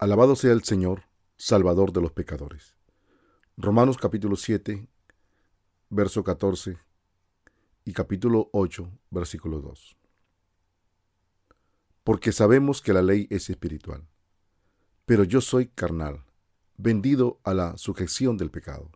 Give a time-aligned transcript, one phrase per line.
[0.00, 1.02] Alabado sea el Señor,
[1.36, 2.74] Salvador de los pecadores.
[3.58, 4.88] Romanos capítulo 7,
[5.90, 6.78] verso 14
[7.84, 9.98] y capítulo 8, versículo 2.
[12.02, 14.08] Porque sabemos que la ley es espiritual,
[15.04, 16.24] pero yo soy carnal,
[16.78, 18.90] vendido a la sujeción del pecado.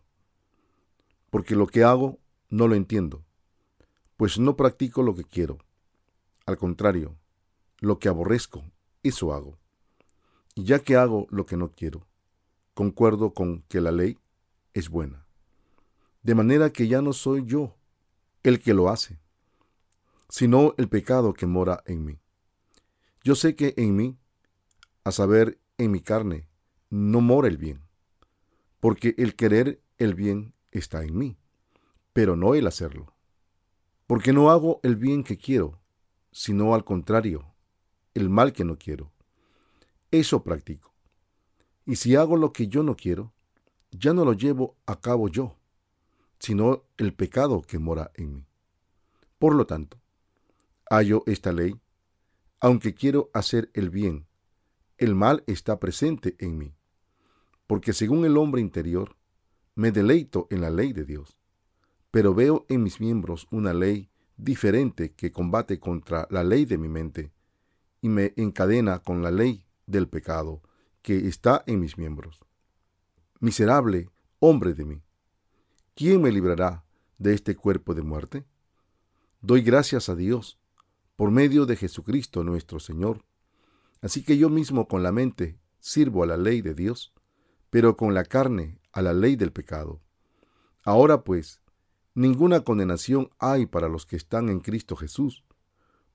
[1.29, 2.17] Porque lo que hago
[2.49, 3.23] no lo entiendo,
[4.17, 5.59] pues no practico lo que quiero.
[6.47, 7.15] Al contrario,
[7.77, 8.63] lo que aborrezco,
[9.03, 9.59] eso hago
[10.55, 12.07] ya que hago lo que no quiero,
[12.73, 14.17] concuerdo con que la ley
[14.73, 15.25] es buena.
[16.23, 17.75] De manera que ya no soy yo
[18.43, 19.19] el que lo hace,
[20.29, 22.19] sino el pecado que mora en mí.
[23.23, 24.17] Yo sé que en mí,
[25.03, 26.47] a saber, en mi carne,
[26.89, 27.81] no mora el bien,
[28.79, 31.37] porque el querer el bien está en mí,
[32.13, 33.13] pero no el hacerlo.
[34.07, 35.81] Porque no hago el bien que quiero,
[36.31, 37.53] sino al contrario,
[38.13, 39.14] el mal que no quiero
[40.19, 40.93] eso practico.
[41.85, 43.33] Y si hago lo que yo no quiero,
[43.91, 45.57] ya no lo llevo a cabo yo,
[46.39, 48.47] sino el pecado que mora en mí.
[49.37, 49.99] Por lo tanto,
[50.89, 51.79] hallo esta ley,
[52.59, 54.27] aunque quiero hacer el bien,
[54.97, 56.73] el mal está presente en mí,
[57.67, 59.15] porque según el hombre interior,
[59.75, 61.37] me deleito en la ley de Dios,
[62.11, 66.87] pero veo en mis miembros una ley diferente que combate contra la ley de mi
[66.87, 67.31] mente
[68.01, 70.61] y me encadena con la ley del pecado
[71.01, 72.43] que está en mis miembros.
[73.39, 75.03] Miserable hombre de mí,
[75.93, 76.85] ¿quién me librará
[77.17, 78.45] de este cuerpo de muerte?
[79.41, 80.59] Doy gracias a Dios
[81.15, 83.25] por medio de Jesucristo nuestro Señor.
[84.01, 87.13] Así que yo mismo con la mente sirvo a la ley de Dios,
[87.69, 90.01] pero con la carne a la ley del pecado.
[90.83, 91.61] Ahora pues,
[92.13, 95.43] ninguna condenación hay para los que están en Cristo Jesús,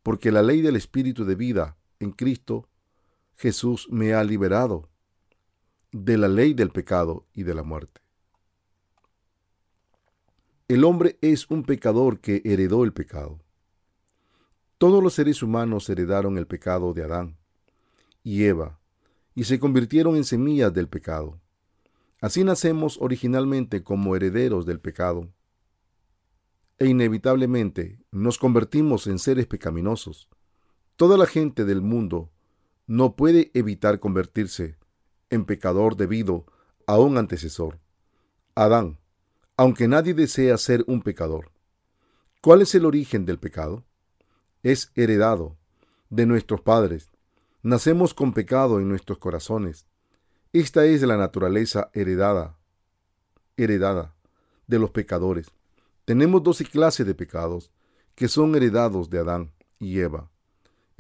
[0.03, 2.70] porque la ley del Espíritu de vida en Cristo
[3.41, 4.91] Jesús me ha liberado
[5.93, 8.03] de la ley del pecado y de la muerte.
[10.69, 13.41] El hombre es un pecador que heredó el pecado.
[14.77, 17.39] Todos los seres humanos heredaron el pecado de Adán
[18.23, 18.79] y Eva
[19.35, 21.41] y se convirtieron en semillas del pecado.
[22.21, 25.33] Así nacemos originalmente como herederos del pecado
[26.79, 30.29] e inevitablemente nos convertimos en seres pecaminosos.
[30.97, 32.31] Toda la gente del mundo
[32.87, 34.77] no puede evitar convertirse
[35.31, 36.47] en pecador debido
[36.87, 37.79] a un antecesor,
[38.55, 38.99] Adán,
[39.57, 41.53] aunque nadie desea ser un pecador.
[42.43, 43.85] ¿Cuál es el origen del pecado?
[44.63, 45.57] Es heredado
[46.09, 47.11] de nuestros padres.
[47.63, 49.87] Nacemos con pecado en nuestros corazones.
[50.53, 52.59] Esta es la naturaleza heredada,
[53.57, 54.17] heredada
[54.67, 55.53] de los pecadores.
[56.05, 57.73] Tenemos doce clases de pecados
[58.15, 60.31] que son heredados de Adán y Eva.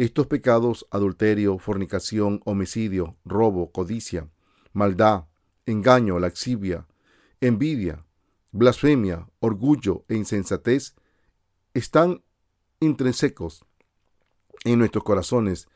[0.00, 4.30] Estos pecados, adulterio, fornicación, homicidio, robo, codicia,
[4.72, 5.26] maldad,
[5.66, 6.86] engaño, laxivia,
[7.42, 8.06] envidia,
[8.50, 10.94] blasfemia, orgullo e insensatez,
[11.74, 12.22] están
[12.80, 13.66] intrínsecos
[14.64, 15.68] en nuestros corazones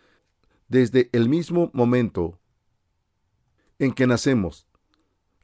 [0.69, 2.41] desde el mismo momento
[3.79, 4.67] en que nacemos.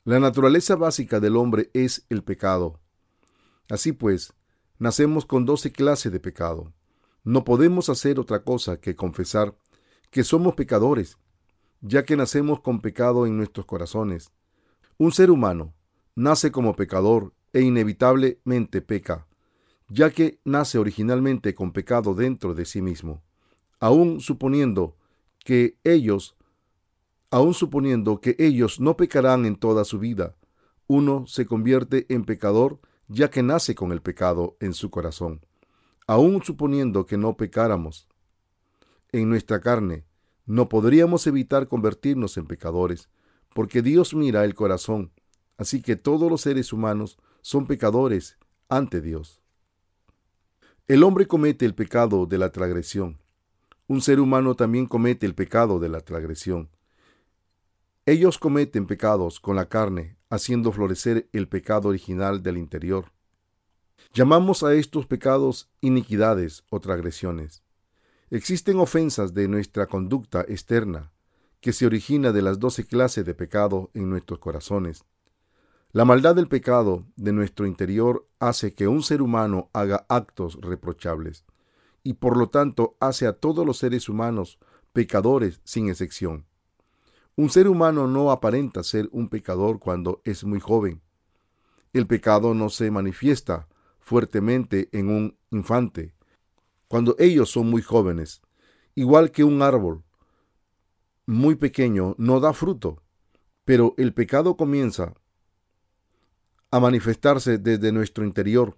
[0.05, 2.81] La naturaleza básica del hombre es el pecado.
[3.69, 4.33] Así pues,
[4.79, 6.73] nacemos con doce clases de pecado.
[7.23, 9.55] No podemos hacer otra cosa que confesar
[10.11, 11.19] que somos pecadores,
[11.81, 14.33] ya que nacemos con pecado en nuestros corazones.
[14.97, 15.75] Un ser humano
[16.15, 19.27] nace como pecador e inevitablemente peca,
[19.89, 23.23] ya que nace originalmente con pecado dentro de sí mismo,
[23.81, 24.97] aun suponiendo
[25.45, 26.37] que ellos,
[27.31, 30.37] aun suponiendo que ellos no pecarán en toda su vida,
[30.87, 35.45] uno se convierte en pecador ya que nace con el pecado en su corazón
[36.11, 38.09] aun suponiendo que no pecáramos
[39.13, 40.05] en nuestra carne,
[40.45, 43.09] no podríamos evitar convertirnos en pecadores,
[43.55, 45.13] porque Dios mira el corazón,
[45.57, 49.41] así que todos los seres humanos son pecadores ante Dios.
[50.89, 53.21] El hombre comete el pecado de la transgresión.
[53.87, 56.71] Un ser humano también comete el pecado de la transgresión.
[58.05, 63.13] Ellos cometen pecados con la carne, haciendo florecer el pecado original del interior.
[64.13, 67.63] Llamamos a estos pecados iniquidades o transgresiones.
[68.31, 71.13] Existen ofensas de nuestra conducta externa
[71.61, 75.05] que se origina de las doce clases de pecado en nuestros corazones.
[75.93, 81.45] La maldad del pecado de nuestro interior hace que un ser humano haga actos reprochables
[82.03, 84.59] y por lo tanto hace a todos los seres humanos
[84.93, 86.47] pecadores sin excepción.
[87.37, 91.03] Un ser humano no aparenta ser un pecador cuando es muy joven.
[91.93, 93.67] El pecado no se manifiesta
[94.01, 96.15] fuertemente en un infante,
[96.89, 98.43] cuando ellos son muy jóvenes,
[98.95, 100.03] igual que un árbol.
[101.27, 103.03] muy pequeño no da fruto,
[103.65, 105.15] pero el pecado comienza
[106.73, 108.77] a manifestarse desde nuestro interior,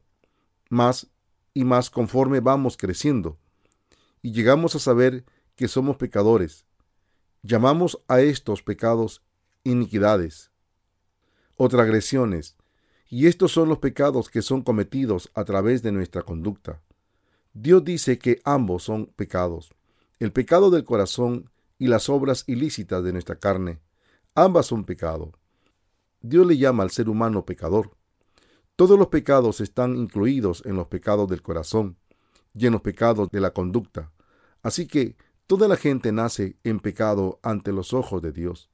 [0.69, 1.11] más
[1.55, 3.39] y más conforme vamos creciendo,
[4.21, 5.25] y llegamos a saber
[5.57, 6.67] que somos pecadores.
[7.43, 9.23] Llamamos a estos pecados
[9.65, 10.51] iniquidades
[11.57, 12.57] o transgresiones,
[13.13, 16.81] y estos son los pecados que son cometidos a través de nuestra conducta.
[17.53, 19.71] Dios dice que ambos son pecados,
[20.19, 23.81] el pecado del corazón y las obras ilícitas de nuestra carne.
[24.35, 25.31] Ambas son pecado.
[26.23, 27.91] Dios le llama al ser humano pecador.
[28.77, 31.99] Todos los pecados están incluidos en los pecados del corazón
[32.55, 34.11] y en los pecados de la conducta.
[34.63, 35.17] Así que
[35.47, 38.71] toda la gente nace en pecado ante los ojos de Dios,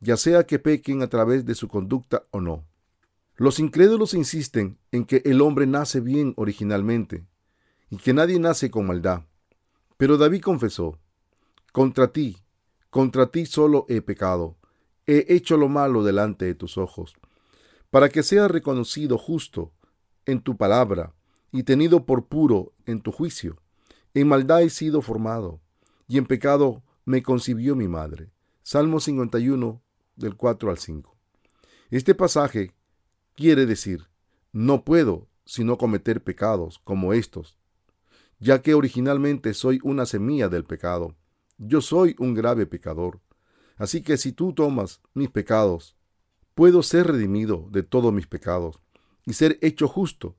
[0.00, 2.64] ya sea que pequen a través de su conducta o no.
[3.36, 7.26] Los incrédulos insisten en que el hombre nace bien originalmente
[7.90, 9.24] y que nadie nace con maldad.
[9.98, 10.98] Pero David confesó,
[11.72, 12.38] contra ti,
[12.88, 14.56] contra ti solo he pecado,
[15.06, 17.14] he hecho lo malo delante de tus ojos,
[17.90, 19.72] para que sea reconocido justo
[20.24, 21.14] en tu palabra
[21.52, 23.60] y tenido por puro en tu juicio.
[24.14, 25.60] En maldad he sido formado,
[26.08, 28.30] y en pecado me concibió mi madre.
[28.62, 29.82] Salmo 51,
[30.16, 31.16] del 4 al 5.
[31.90, 32.74] Este pasaje
[33.36, 34.08] quiere decir,
[34.52, 37.56] no puedo sino cometer pecados como estos,
[38.40, 41.14] ya que originalmente soy una semilla del pecado.
[41.58, 43.20] Yo soy un grave pecador.
[43.76, 45.96] Así que si tú tomas mis pecados,
[46.54, 48.80] puedo ser redimido de todos mis pecados
[49.24, 50.36] y ser hecho justo.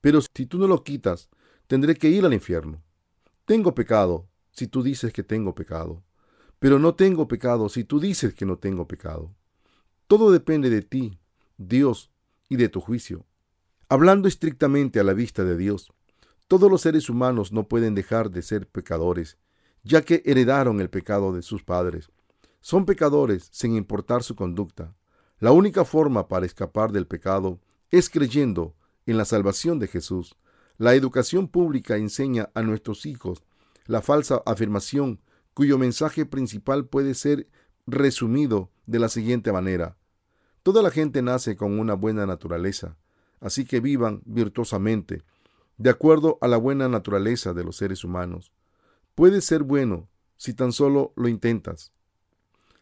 [0.00, 1.30] Pero si tú no lo quitas,
[1.66, 2.82] tendré que ir al infierno.
[3.44, 6.02] Tengo pecado si tú dices que tengo pecado,
[6.58, 9.34] pero no tengo pecado si tú dices que no tengo pecado.
[10.06, 11.18] Todo depende de ti,
[11.56, 12.10] Dios,
[12.50, 13.24] y de tu juicio.
[13.88, 15.90] Hablando estrictamente a la vista de Dios,
[16.46, 19.38] todos los seres humanos no pueden dejar de ser pecadores,
[19.82, 22.10] ya que heredaron el pecado de sus padres.
[22.60, 24.94] Son pecadores sin importar su conducta.
[25.38, 27.60] La única forma para escapar del pecado
[27.90, 28.74] es creyendo
[29.06, 30.36] en la salvación de Jesús.
[30.76, 33.42] La educación pública enseña a nuestros hijos
[33.86, 35.20] la falsa afirmación
[35.54, 37.48] cuyo mensaje principal puede ser
[37.86, 39.96] resumido de la siguiente manera.
[40.62, 42.96] Toda la gente nace con una buena naturaleza,
[43.40, 45.22] así que vivan virtuosamente,
[45.78, 48.52] de acuerdo a la buena naturaleza de los seres humanos.
[49.14, 51.92] Puedes ser bueno si tan solo lo intentas.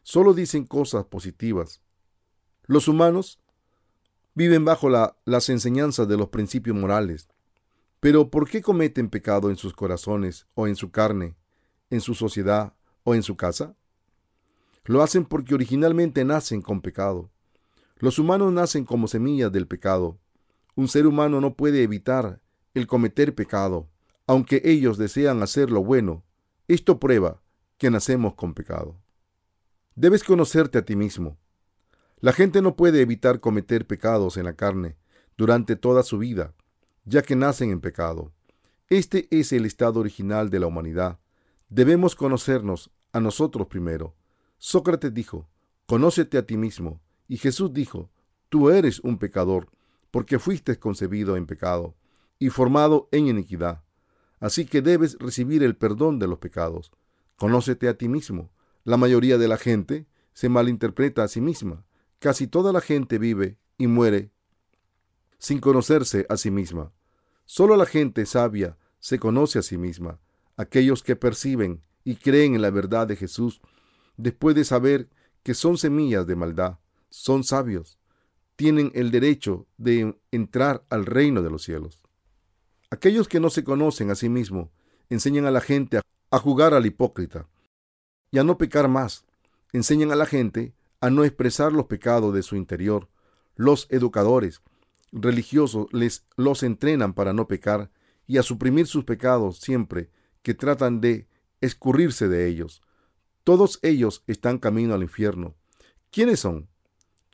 [0.02, 1.80] Solo dicen cosas positivas.
[2.66, 3.38] Los humanos
[4.34, 7.28] viven bajo las enseñanzas de los principios morales.
[8.00, 11.36] Pero ¿por qué cometen pecado en sus corazones o en su carne,
[11.90, 13.74] en su sociedad o en su casa?
[14.84, 17.30] Lo hacen porque originalmente nacen con pecado.
[18.00, 20.20] Los humanos nacen como semillas del pecado.
[20.76, 22.40] Un ser humano no puede evitar
[22.74, 23.88] el cometer pecado,
[24.26, 26.22] aunque ellos desean hacer lo bueno.
[26.68, 27.42] Esto prueba
[27.76, 29.00] que nacemos con pecado.
[29.96, 31.38] Debes conocerte a ti mismo.
[32.20, 34.96] La gente no puede evitar cometer pecados en la carne
[35.36, 36.54] durante toda su vida,
[37.04, 38.32] ya que nacen en pecado.
[38.88, 41.18] Este es el estado original de la humanidad.
[41.68, 44.14] Debemos conocernos a nosotros primero.
[44.58, 45.48] Sócrates dijo,
[45.86, 48.10] Conócete a ti mismo y Jesús dijo,
[48.48, 49.70] Tú eres un pecador,
[50.10, 51.94] porque fuiste concebido en pecado
[52.38, 53.84] y formado en iniquidad.
[54.40, 56.90] Así que debes recibir el perdón de los pecados.
[57.36, 58.50] Conócete a ti mismo.
[58.84, 61.84] La mayoría de la gente se malinterpreta a sí misma.
[62.20, 64.32] Casi toda la gente vive y muere
[65.38, 66.92] sin conocerse a sí misma.
[67.44, 70.20] Solo la gente sabia se conoce a sí misma.
[70.56, 73.60] Aquellos que perciben y creen en la verdad de Jesús,
[74.16, 75.08] después de saber
[75.42, 76.78] que son semillas de maldad,
[77.10, 77.98] son sabios,
[78.56, 82.02] tienen el derecho de entrar al reino de los cielos.
[82.90, 84.70] Aquellos que no se conocen a sí mismos
[85.10, 86.00] enseñan a la gente
[86.30, 87.46] a jugar al hipócrita
[88.30, 89.24] y a no pecar más.
[89.72, 93.08] Enseñan a la gente a no expresar los pecados de su interior.
[93.54, 94.62] Los educadores
[95.12, 97.90] religiosos les los entrenan para no pecar
[98.26, 100.10] y a suprimir sus pecados siempre
[100.42, 101.26] que tratan de
[101.60, 102.82] escurrirse de ellos.
[103.44, 105.54] Todos ellos están camino al infierno.
[106.10, 106.68] ¿Quiénes son?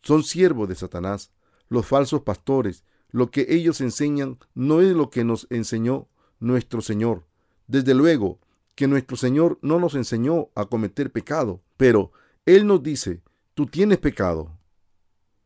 [0.05, 1.33] Son siervos de Satanás,
[1.69, 2.85] los falsos pastores.
[3.11, 6.09] Lo que ellos enseñan no es lo que nos enseñó
[6.41, 7.27] nuestro Señor.
[7.67, 8.39] Desde luego
[8.75, 12.13] que nuestro Señor no nos enseñó a cometer pecado, pero
[12.45, 13.23] Él nos dice,
[13.55, 14.59] tú tienes pecado,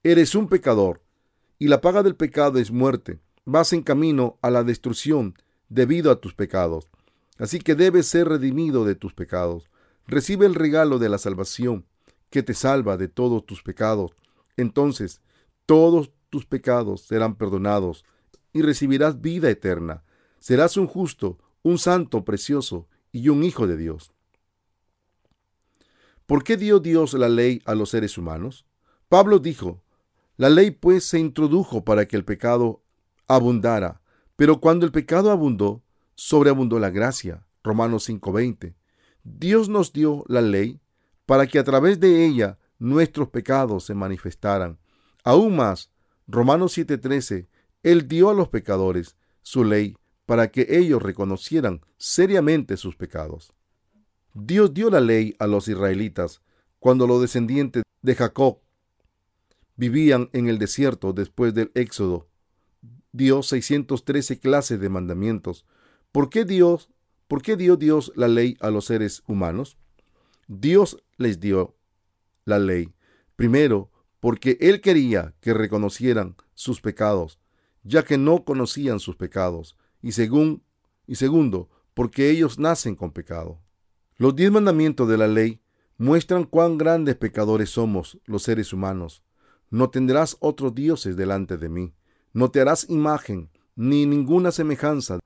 [0.02, 1.02] eres un pecador,
[1.58, 3.20] y la paga del pecado es muerte.
[3.44, 5.34] Vas en camino a la destrucción
[5.68, 6.88] debido a tus pecados.
[7.36, 9.70] Así que debes ser redimido de tus pecados.
[10.06, 11.84] Recibe el regalo de la salvación,
[12.30, 14.12] que te salva de todos tus pecados
[14.58, 15.22] entonces
[15.64, 18.04] todos tus pecados serán perdonados
[18.52, 20.04] y recibirás vida eterna.
[20.38, 24.12] Serás un justo, un santo precioso y un hijo de Dios.
[26.26, 28.66] ¿Por qué dio Dios la ley a los seres humanos?
[29.08, 29.82] Pablo dijo,
[30.36, 32.82] la ley pues se introdujo para que el pecado
[33.26, 34.02] abundara,
[34.36, 35.82] pero cuando el pecado abundó,
[36.14, 37.46] sobreabundó la gracia.
[37.64, 38.74] Romanos 5:20.
[39.24, 40.80] Dios nos dio la ley
[41.26, 44.78] para que a través de ella nuestros pecados se manifestaran.
[45.24, 45.90] Aún más,
[46.26, 47.48] Romanos 7:13,
[47.82, 53.52] Él dio a los pecadores su ley para que ellos reconocieran seriamente sus pecados.
[54.34, 56.42] Dios dio la ley a los israelitas
[56.78, 58.60] cuando los descendientes de Jacob
[59.76, 62.28] vivían en el desierto después del éxodo.
[63.12, 65.64] Dio 613 clases de mandamientos.
[66.12, 66.90] ¿Por qué Dios,
[67.26, 69.78] por qué dio Dios la ley a los seres humanos?
[70.46, 71.77] Dios les dio
[72.48, 72.94] la ley.
[73.36, 73.90] Primero,
[74.20, 77.38] porque Él quería que reconocieran sus pecados,
[77.82, 79.76] ya que no conocían sus pecados.
[80.02, 80.62] Y, según,
[81.06, 83.60] y segundo, porque ellos nacen con pecado.
[84.16, 85.60] Los diez mandamientos de la ley
[85.96, 89.22] muestran cuán grandes pecadores somos los seres humanos.
[89.70, 91.94] No tendrás otros dioses delante de mí.
[92.32, 95.20] No te harás imagen ni ninguna semejanza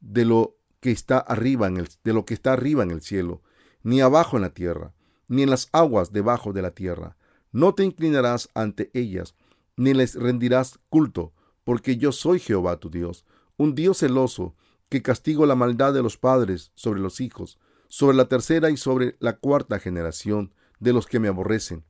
[0.00, 3.42] de lo que está arriba en el, de lo que está arriba en el cielo,
[3.82, 4.94] ni abajo en la tierra,
[5.28, 7.16] ni en las aguas debajo de la tierra.
[7.52, 9.34] No te inclinarás ante ellas,
[9.76, 11.32] ni les rendirás culto,
[11.64, 13.24] porque yo soy Jehová tu Dios,
[13.56, 14.54] un Dios celoso,
[14.88, 19.16] que castigo la maldad de los padres sobre los hijos, sobre la tercera y sobre
[19.18, 21.84] la cuarta generación de los que me aborrecen.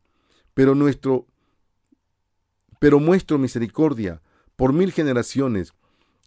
[0.55, 1.27] Pero nuestro
[2.79, 4.23] pero muestro misericordia
[4.55, 5.73] por mil generaciones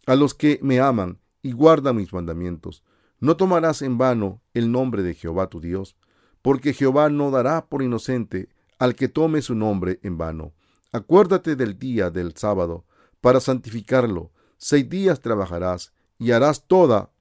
[0.06, 2.84] a los que me aman y guardan mis mandamientos.
[3.20, 5.96] No tomarás en vano el nombre de Jehová tu Dios,
[6.42, 10.54] porque Jehová no dará por inocente al que tome su nombre en vano.
[10.92, 12.86] Acuérdate del día del sábado
[13.22, 14.32] para santificarlo.
[14.58, 17.12] Seis días trabajarás y harás toda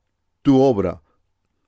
[0.42, 1.02] tu obra,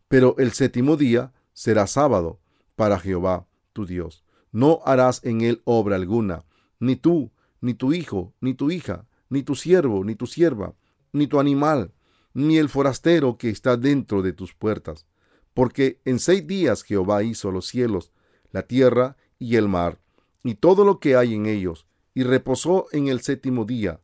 [0.09, 2.41] pero el séptimo día será sábado
[2.77, 4.25] para Jehová tu Dios.
[4.53, 6.45] No harás en él obra alguna,
[6.79, 7.31] ni tú,
[7.61, 10.75] ni tu hijo, ni tu hija, ni tu siervo, ni tu sierva,
[11.13, 11.93] ni tu animal,
[12.35, 15.07] ni el forastero que está dentro de tus puertas.
[15.61, 18.13] Porque en seis días Jehová hizo los cielos,
[18.51, 20.01] la tierra y el mar,
[20.43, 24.01] y todo lo que hay en ellos, y reposó en el séptimo día.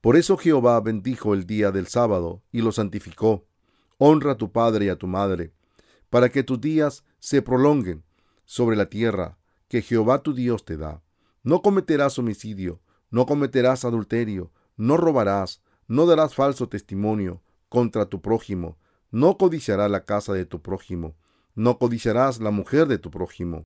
[0.00, 3.48] Por eso Jehová bendijo el día del sábado y lo santificó
[3.98, 5.50] Honra a tu padre y a tu madre,
[6.08, 8.04] para que tus días se prolonguen
[8.44, 11.02] sobre la tierra que Jehová tu Dios te da.
[11.42, 12.80] No cometerás homicidio,
[13.10, 18.78] no cometerás adulterio, no robarás, no darás falso testimonio contra tu prójimo,
[19.14, 21.14] no codiciarás la casa de tu prójimo,
[21.54, 23.62] no codiciarás la mujer de tu prójimo.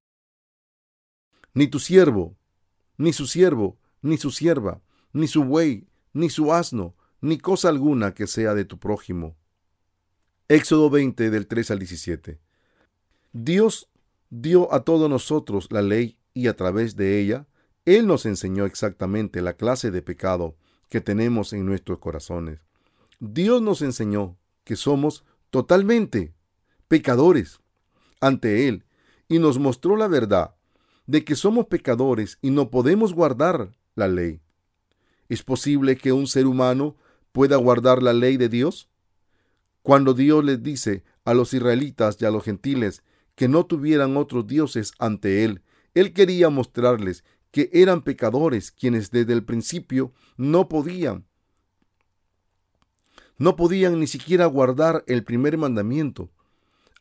[1.55, 2.37] Ni tu siervo,
[2.99, 4.83] ni su siervo, ni su sierva,
[5.15, 9.39] ni su buey, ni su asno, ni cosa alguna que sea de tu prójimo,
[10.49, 12.39] Éxodo 20 del 3 al 17.
[13.33, 13.89] Dios
[14.29, 17.47] dio a todos nosotros la ley y a través de ella,
[17.87, 20.59] Él nos enseñó exactamente la clase de pecado
[20.91, 22.61] que tenemos en nuestros corazones.
[23.19, 26.35] Dios nos enseñó que somos totalmente
[26.89, 27.61] pecadores
[28.21, 28.85] ante Él
[29.29, 30.55] y nos mostró la verdad
[31.07, 34.41] de que somos pecadores y no podemos guardar la ley.
[35.29, 36.97] ¿Es posible que un ser humano
[37.33, 38.89] pueda guardar la ley de Dios?
[39.83, 43.03] Cuando Dios les dice a los israelitas y a los gentiles
[43.35, 45.63] que no tuvieran otros dioses ante Él,
[45.95, 51.28] Él quería mostrarles que eran pecadores quienes desde el principio no podían,
[53.39, 56.31] no podían ni siquiera guardar el primer mandamiento.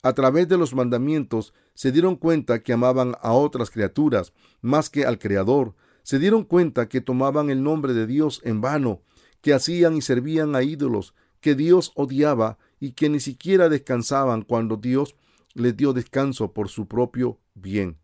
[0.04, 5.06] A través de los mandamientos se dieron cuenta que amaban a otras criaturas más que
[5.06, 9.02] al Creador, se dieron cuenta que tomaban el nombre de Dios en vano,
[9.42, 14.78] que hacían y servían a ídolos que Dios odiaba y que ni siquiera descansaban cuando
[14.78, 15.16] Dios
[15.54, 17.98] les dio descanso por su propio bien.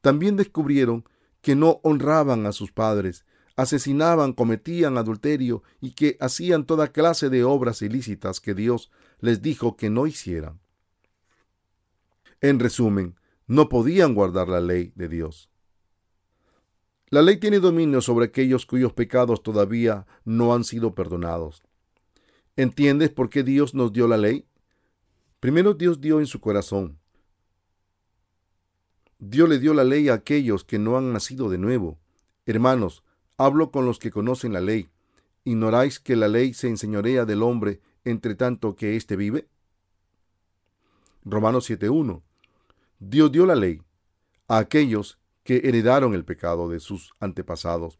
[0.00, 1.04] También descubrieron
[1.40, 3.24] que no honraban a sus padres,
[3.56, 8.90] asesinaban, cometían adulterio y que hacían toda clase de obras ilícitas que Dios
[9.20, 10.60] les dijo que no hicieran.
[12.40, 13.16] En resumen,
[13.46, 15.50] no podían guardar la ley de Dios.
[17.10, 21.62] La ley tiene dominio sobre aquellos cuyos pecados todavía no han sido perdonados.
[22.56, 24.46] ¿Entiendes por qué Dios nos dio la ley?
[25.40, 26.98] Primero Dios dio en su corazón.
[29.18, 31.98] Dios le dio la ley a aquellos que no han nacido de nuevo.
[32.44, 33.04] Hermanos,
[33.44, 34.88] hablo con los que conocen la ley.
[35.44, 39.48] ¿Ignoráis que la ley se enseñorea del hombre entre tanto que éste vive?
[41.24, 42.22] Romanos 7.1.
[42.98, 43.82] Dios dio la ley
[44.48, 47.98] a aquellos que heredaron el pecado de sus antepasados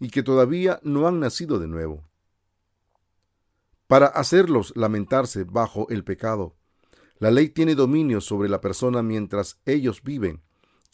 [0.00, 2.04] y que todavía no han nacido de nuevo
[3.86, 6.54] para hacerlos lamentarse bajo el pecado.
[7.18, 10.42] La ley tiene dominio sobre la persona mientras ellos viven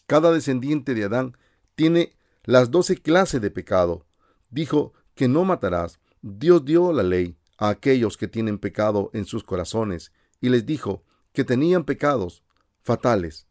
[0.06, 1.36] cada descendiente de Adán
[1.74, 2.13] tiene
[2.44, 4.06] las doce clases de pecado.
[4.50, 5.98] Dijo que no matarás.
[6.22, 11.04] Dios dio la ley a aquellos que tienen pecado en sus corazones y les dijo
[11.32, 12.42] que tenían pecados
[12.82, 13.46] fatales.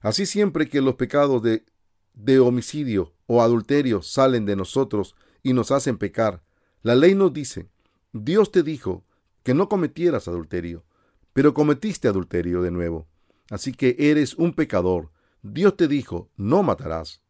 [0.00, 1.64] Así siempre que los pecados de,
[2.14, 6.42] de homicidio o adulterio salen de nosotros y nos hacen pecar,
[6.82, 7.68] la ley nos dice,
[8.12, 9.04] Dios te dijo
[9.42, 10.84] que no cometieras adulterio,
[11.32, 13.06] pero cometiste adulterio de nuevo.
[13.50, 15.10] Así que eres un pecador.
[15.42, 17.22] Dios te dijo, no matarás.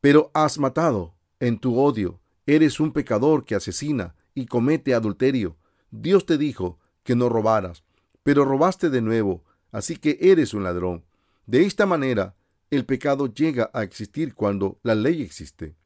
[0.00, 2.20] Pero has matado en tu odio.
[2.46, 5.56] Eres un pecador que asesina y comete adulterio.
[5.90, 7.84] Dios te dijo que no robaras,
[8.22, 11.04] pero robaste de nuevo, así que eres un ladrón.
[11.46, 12.36] De esta manera,
[12.70, 15.76] el pecado llega a existir cuando la ley existe.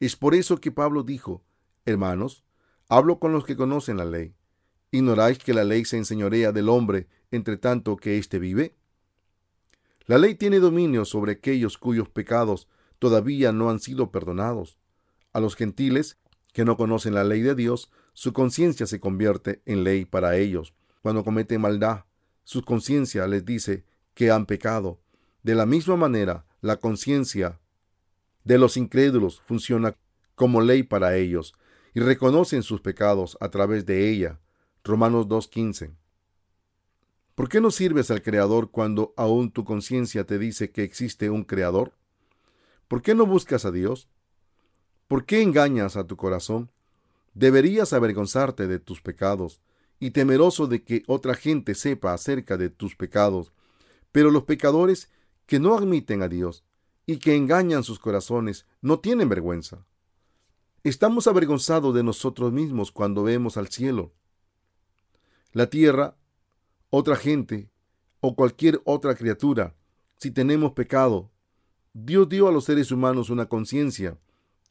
[0.00, 1.42] Es por eso que Pablo dijo,
[1.84, 2.44] hermanos,
[2.88, 4.34] hablo con los que conocen la ley.
[4.90, 8.74] ¿Ignoráis que la ley se enseñorea del hombre entre tanto que éste vive?
[10.06, 12.66] La ley tiene dominio sobre aquellos cuyos pecados
[12.98, 14.78] todavía no han sido perdonados.
[15.32, 16.18] A los gentiles
[16.52, 20.74] que no conocen la ley de Dios, su conciencia se convierte en ley para ellos.
[21.02, 22.04] Cuando cometen maldad,
[22.44, 25.00] su conciencia les dice que han pecado.
[25.42, 27.60] De la misma manera, la conciencia
[28.44, 29.96] de los incrédulos funciona
[30.34, 31.54] como ley para ellos
[31.94, 34.40] y reconocen sus pecados a través de ella.
[34.82, 35.94] Romanos 2.15.
[37.34, 41.44] ¿Por qué no sirves al Creador cuando aún tu conciencia te dice que existe un
[41.44, 41.92] Creador?
[42.88, 44.08] ¿Por qué no buscas a Dios?
[45.06, 46.70] ¿Por qué engañas a tu corazón?
[47.34, 49.60] Deberías avergonzarte de tus pecados
[50.00, 53.52] y temeroso de que otra gente sepa acerca de tus pecados.
[54.10, 55.10] Pero los pecadores
[55.46, 56.64] que no admiten a Dios
[57.06, 59.86] y que engañan sus corazones no tienen vergüenza.
[60.82, 64.12] Estamos avergonzados de nosotros mismos cuando vemos al cielo,
[65.52, 66.16] la tierra,
[66.90, 67.70] otra gente
[68.20, 69.74] o cualquier otra criatura.
[70.18, 71.30] Si tenemos pecado,
[72.00, 74.18] Dios dio a los seres humanos una conciencia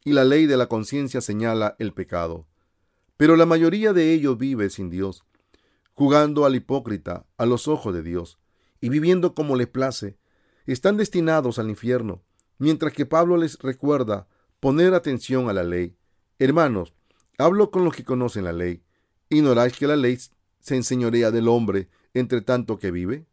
[0.06, 2.48] y la ley de la conciencia señala el pecado.
[3.18, 5.26] Pero la mayoría de ellos vive sin Dios,
[5.94, 8.40] jugando al hipócrita a los ojos de Dios
[8.80, 10.18] y viviendo como les place.
[10.66, 12.24] Están destinados al infierno,
[12.60, 14.30] mientras que Pablo les recuerda
[14.62, 15.98] poner atención a la ley.
[16.40, 16.94] Hermanos,
[17.38, 18.84] hablo con los que conocen la ley.
[19.30, 20.18] ¿Ignoráis que la ley
[20.62, 23.26] se enseñorea del hombre entre tanto que vive?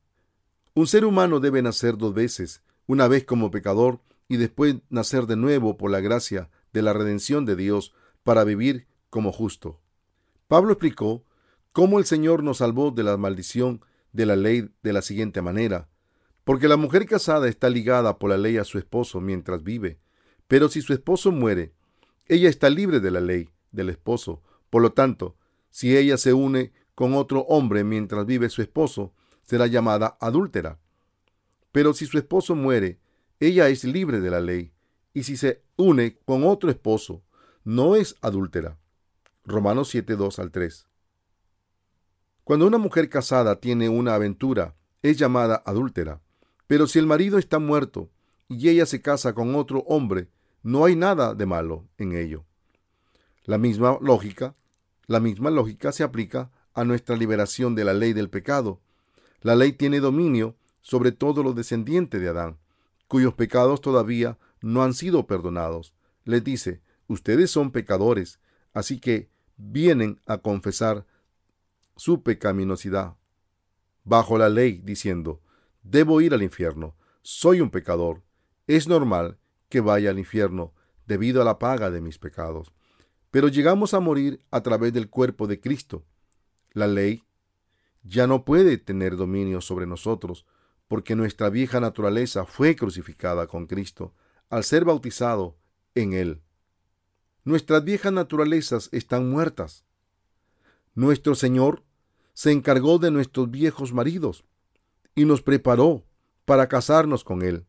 [0.74, 5.36] Un ser humano debe nacer dos veces, una vez como pecador y después nacer de
[5.36, 9.80] nuevo por la gracia de la redención de Dios para vivir como justo.
[10.48, 11.24] Pablo explicó
[11.72, 13.80] cómo el Señor nos salvó de la maldición
[14.12, 15.88] de la ley de la siguiente manera,
[16.44, 19.98] porque la mujer casada está ligada por la ley a su esposo mientras vive,
[20.46, 21.72] pero si su esposo muere,
[22.26, 24.42] ella está libre de la ley del esposo.
[24.70, 25.36] Por lo tanto,
[25.70, 30.78] si ella se une con otro hombre mientras vive su esposo, será llamada adúltera.
[31.74, 33.00] Pero si su esposo muere,
[33.40, 34.72] ella es libre de la ley,
[35.12, 37.24] y si se une con otro esposo,
[37.64, 38.78] no es adúltera.
[39.44, 40.86] Romanos 7, 2 al 3.
[42.44, 46.20] Cuando una mujer casada tiene una aventura, es llamada adúltera.
[46.68, 48.08] Pero si el marido está muerto
[48.46, 50.28] y ella se casa con otro hombre,
[50.62, 52.44] no hay nada de malo en ello.
[53.42, 54.54] La misma lógica,
[55.08, 58.80] la misma lógica se aplica a nuestra liberación de la ley del pecado.
[59.40, 62.58] La ley tiene dominio sobre todos los descendientes de Adán,
[63.08, 65.94] cuyos pecados todavía no han sido perdonados.
[66.24, 68.38] Les dice, ustedes son pecadores,
[68.74, 71.06] así que vienen a confesar
[71.96, 73.16] su pecaminosidad
[74.04, 75.40] bajo la ley, diciendo,
[75.82, 78.22] debo ir al infierno, soy un pecador,
[78.66, 79.38] es normal
[79.70, 80.74] que vaya al infierno
[81.06, 82.72] debido a la paga de mis pecados.
[83.30, 86.04] Pero llegamos a morir a través del cuerpo de Cristo.
[86.72, 87.24] La ley
[88.02, 90.44] ya no puede tener dominio sobre nosotros,
[90.88, 94.14] porque nuestra vieja naturaleza fue crucificada con Cristo
[94.50, 95.56] al ser bautizado
[95.94, 96.42] en Él.
[97.44, 99.84] Nuestras viejas naturalezas están muertas.
[100.94, 101.82] Nuestro Señor
[102.32, 104.44] se encargó de nuestros viejos maridos
[105.14, 106.04] y nos preparó
[106.44, 107.66] para casarnos con Él.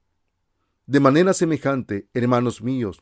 [0.85, 3.01] De manera semejante, hermanos míos,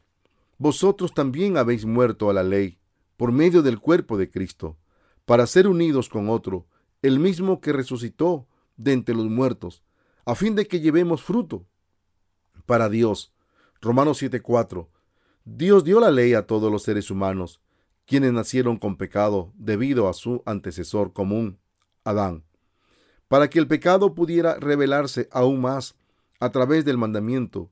[0.58, 2.80] vosotros también habéis muerto a la ley
[3.18, 4.78] por medio del cuerpo de Cristo,
[5.26, 6.68] para ser unidos con otro,
[7.02, 8.48] el mismo que resucitó
[8.78, 9.84] de entre los muertos,
[10.26, 11.66] a fin de que llevemos fruto
[12.66, 13.34] para Dios.
[13.82, 14.90] Romanos 7:4
[15.46, 17.62] Dios dio la ley a todos los seres humanos,
[18.06, 21.60] quienes nacieron con pecado debido a su antecesor común,
[22.06, 22.46] Adán,
[23.28, 25.96] para que el pecado pudiera revelarse aún más
[26.40, 27.72] a través del mandamiento.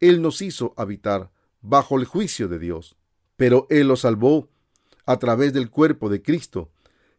[0.00, 2.96] Él nos hizo habitar bajo el juicio de Dios,
[3.36, 4.48] pero Él lo salvó
[5.06, 6.70] a través del cuerpo de Cristo.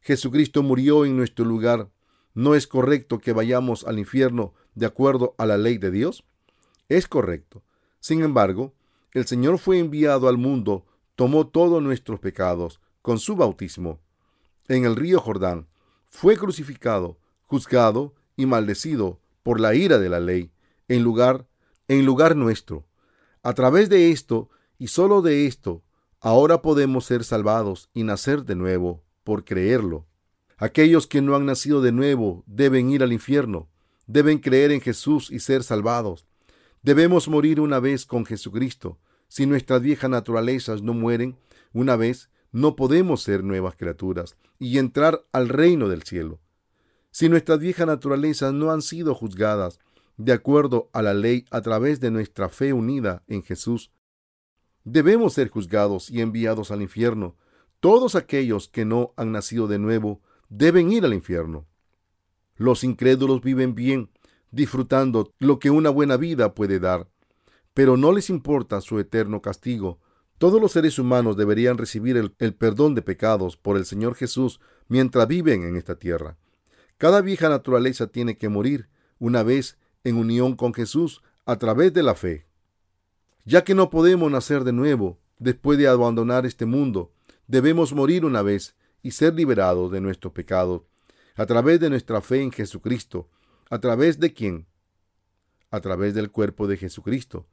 [0.01, 1.89] Jesucristo murió en nuestro lugar.
[2.33, 6.23] ¿No es correcto que vayamos al infierno de acuerdo a la ley de Dios?
[6.89, 7.63] Es correcto.
[7.99, 8.73] Sin embargo,
[9.13, 13.99] el Señor fue enviado al mundo, tomó todos nuestros pecados con su bautismo
[14.67, 15.67] en el río Jordán,
[16.09, 20.51] fue crucificado, juzgado y maldecido por la ira de la ley,
[20.87, 21.47] en lugar,
[21.87, 22.85] en lugar nuestro.
[23.41, 25.83] A través de esto, y sólo de esto,
[26.21, 30.05] ahora podemos ser salvados y nacer de nuevo, por creerlo.
[30.57, 33.67] Aquellos que no han nacido de nuevo deben ir al infierno,
[34.07, 36.25] deben creer en Jesús y ser salvados.
[36.81, 38.99] Debemos morir una vez con Jesucristo.
[39.27, 41.37] Si nuestras viejas naturalezas no mueren
[41.71, 46.39] una vez, no podemos ser nuevas criaturas y entrar al reino del cielo.
[47.09, 49.79] Si nuestras viejas naturalezas no han sido juzgadas
[50.17, 53.91] de acuerdo a la ley a través de nuestra fe unida en Jesús,
[54.83, 57.35] debemos ser juzgados y enviados al infierno.
[57.79, 61.65] Todos aquellos que no han nacido de nuevo deben ir al infierno.
[62.55, 64.09] Los incrédulos viven bien,
[64.51, 67.09] disfrutando lo que una buena vida puede dar,
[67.73, 69.99] pero no les importa su eterno castigo
[70.43, 75.25] todos los seres humanos deberían recibir el, perdón de pecados por el Señor Jesús mientras
[75.25, 76.37] viven en esta tierra.
[76.97, 78.89] Cada vieja naturaleza tiene que morir
[79.19, 82.45] una vez en unión con Jesús a través de la fe.
[83.45, 87.13] Ya que no podemos nacer de nuevo después de abandonar este mundo,
[87.47, 90.81] debemos morir una vez y ser liberados de nuestros pecados
[91.35, 93.29] a través de nuestra fe en Jesucristo.
[93.69, 94.67] ¿A través de quién?
[95.71, 97.47] A través del cuerpo de Jesucristo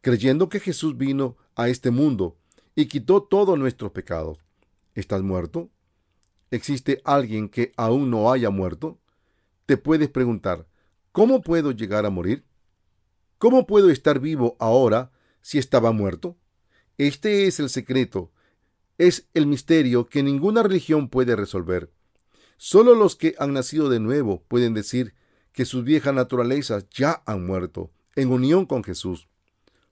[0.00, 2.38] creyendo que Jesús vino a este mundo
[2.74, 4.38] y quitó todos nuestros pecados.
[4.94, 5.70] ¿Estás muerto?
[6.50, 8.98] ¿Existe alguien que aún no haya muerto?
[9.66, 10.66] Te puedes preguntar,
[11.12, 12.44] ¿cómo puedo llegar a morir?
[13.38, 15.12] ¿Cómo puedo estar vivo ahora
[15.42, 16.36] si estaba muerto?
[16.98, 18.32] Este es el secreto,
[18.98, 21.90] es el misterio que ninguna religión puede resolver.
[22.62, 25.14] Solo los que han nacido de nuevo pueden decir
[25.50, 29.28] que sus viejas naturalezas ya han muerto en unión con Jesús.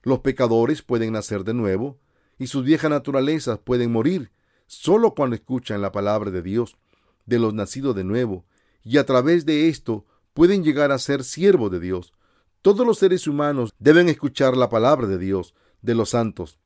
[0.03, 1.97] Los pecadores pueden nacer de nuevo
[2.37, 4.31] y sus viejas naturalezas pueden morir
[4.67, 6.77] solo cuando escuchan la palabra de Dios,
[7.25, 8.45] de los nacidos de nuevo,
[8.83, 10.05] y a través de esto
[10.35, 12.13] pueden llegar a ser siervos de Dios.
[12.61, 16.59] Todos los seres humanos deben escuchar la palabra de Dios, de los santos.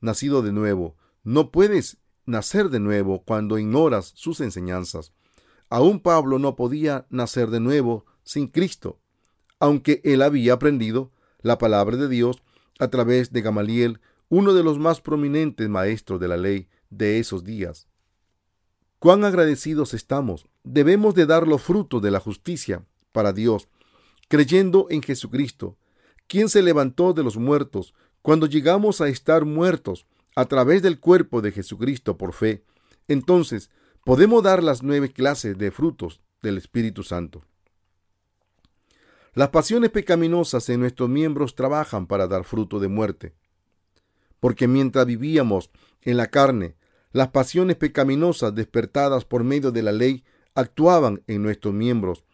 [0.00, 5.12] Nacido de nuevo, no puedes nacer de nuevo cuando ignoras sus enseñanzas.
[5.70, 8.98] Aún Pablo no podía nacer de nuevo sin Cristo,
[9.60, 12.42] aunque él había aprendido la palabra de Dios
[12.80, 17.44] a través de Gamaliel, uno de los más prominentes maestros de la ley de esos
[17.44, 17.88] días.
[18.98, 20.46] Cuán agradecidos estamos.
[20.62, 23.68] Debemos de dar los frutos de la justicia para Dios,
[24.28, 25.78] creyendo en Jesucristo,
[26.26, 30.06] quien se levantó de los muertos cuando llegamos a estar muertos
[30.36, 32.62] a través del cuerpo de Jesucristo por fe.
[33.08, 33.70] Entonces,
[34.04, 37.44] podemos dar las nueve clases de frutos del Espíritu Santo.
[39.34, 43.34] Las pasiones pecaminosas en nuestros miembros trabajan para dar fruto de muerte.
[44.40, 45.70] Porque mientras vivíamos
[46.02, 46.76] en la carne,
[47.12, 52.24] las pasiones pecaminosas despertadas por medio de la ley actuaban en nuestros miembros,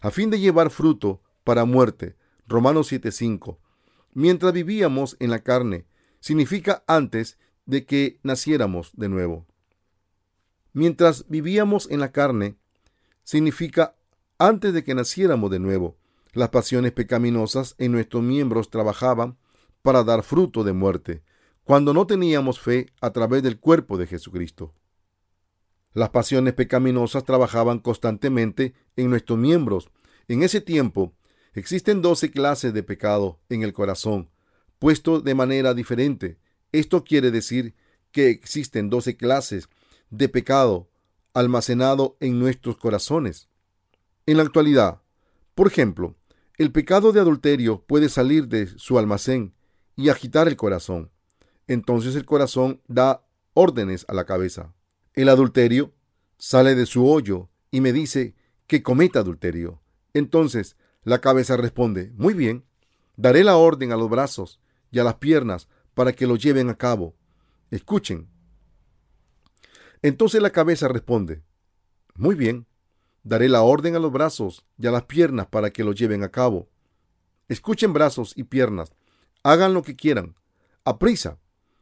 [0.00, 2.16] a fin de llevar fruto para muerte.
[2.46, 3.58] Romanos 7:5.
[4.14, 5.86] Mientras vivíamos en la carne,
[6.20, 9.46] significa antes de que naciéramos de nuevo.
[10.76, 12.58] Mientras vivíamos en la carne,
[13.24, 13.96] significa
[14.36, 15.96] antes de que naciéramos de nuevo.
[16.34, 19.38] Las pasiones pecaminosas en nuestros miembros trabajaban
[19.80, 21.22] para dar fruto de muerte,
[21.64, 24.74] cuando no teníamos fe a través del cuerpo de Jesucristo.
[25.94, 29.88] Las pasiones pecaminosas trabajaban constantemente en nuestros miembros.
[30.28, 31.14] En ese tiempo
[31.54, 34.28] existen doce clases de pecado en el corazón,
[34.78, 36.36] puesto de manera diferente.
[36.70, 37.74] Esto quiere decir
[38.12, 39.70] que existen doce clases
[40.10, 40.88] de pecado
[41.34, 43.48] almacenado en nuestros corazones.
[44.24, 45.02] En la actualidad,
[45.54, 46.16] por ejemplo,
[46.56, 49.54] el pecado de adulterio puede salir de su almacén
[49.94, 51.10] y agitar el corazón.
[51.66, 54.74] Entonces el corazón da órdenes a la cabeza.
[55.12, 55.92] El adulterio
[56.38, 58.34] sale de su hoyo y me dice
[58.66, 59.82] que cometa adulterio.
[60.14, 62.64] Entonces la cabeza responde, muy bien,
[63.16, 66.76] daré la orden a los brazos y a las piernas para que lo lleven a
[66.76, 67.14] cabo.
[67.70, 68.28] Escuchen.
[70.06, 71.42] Entonces la cabeza responde,
[72.14, 72.66] muy bien,
[73.26, 76.28] Daré la orden a los brazos y a las piernas para que lo lleven a
[76.28, 76.68] cabo.
[77.48, 78.92] Escuchen brazos y piernas,
[79.42, 80.36] hagan lo que quieran.
[80.84, 81.40] A prisa.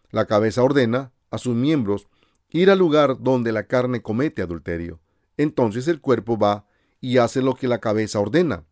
[0.08, 2.08] La cabeza ordena a sus miembros
[2.48, 5.00] ir al lugar donde la carne comete adulterio.
[5.36, 6.64] Entonces el cuerpo va
[6.98, 8.64] y hace lo que la cabeza ordena.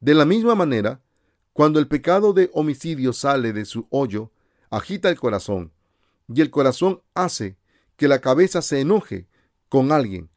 [0.00, 1.02] De la misma manera,
[1.52, 4.32] cuando el pecado de homicidio sale de su hoyo,
[4.70, 5.70] agita el corazón,
[6.34, 7.58] y el corazón hace
[7.96, 9.28] que la cabeza se enoje
[9.68, 10.30] con alguien.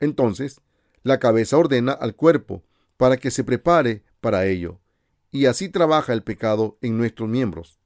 [0.00, 0.60] Entonces,
[1.02, 2.64] la cabeza ordena al cuerpo
[2.96, 4.80] para que se prepare para ello,
[5.30, 7.78] y así trabaja el pecado en nuestros miembros.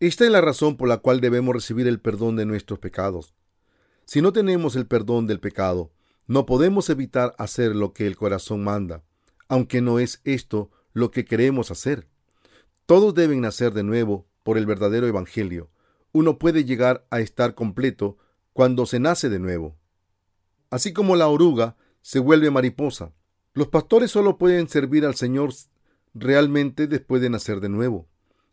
[0.00, 3.34] Esta es la razón por la cual debemos recibir el perdón de nuestros pecados.
[4.04, 5.92] Si no tenemos el perdón del pecado,
[6.26, 9.02] no podemos evitar hacer lo que el corazón manda,
[9.48, 12.08] aunque no es esto lo que queremos hacer.
[12.86, 15.70] Todos deben nacer de nuevo por el verdadero Evangelio.
[16.12, 18.18] Uno puede llegar a estar completo
[18.54, 19.76] cuando se nace de nuevo.
[20.70, 23.12] Así como la oruga se vuelve mariposa,
[23.52, 25.52] los pastores solo pueden servir al Señor
[26.14, 28.08] realmente después de nacer de nuevo.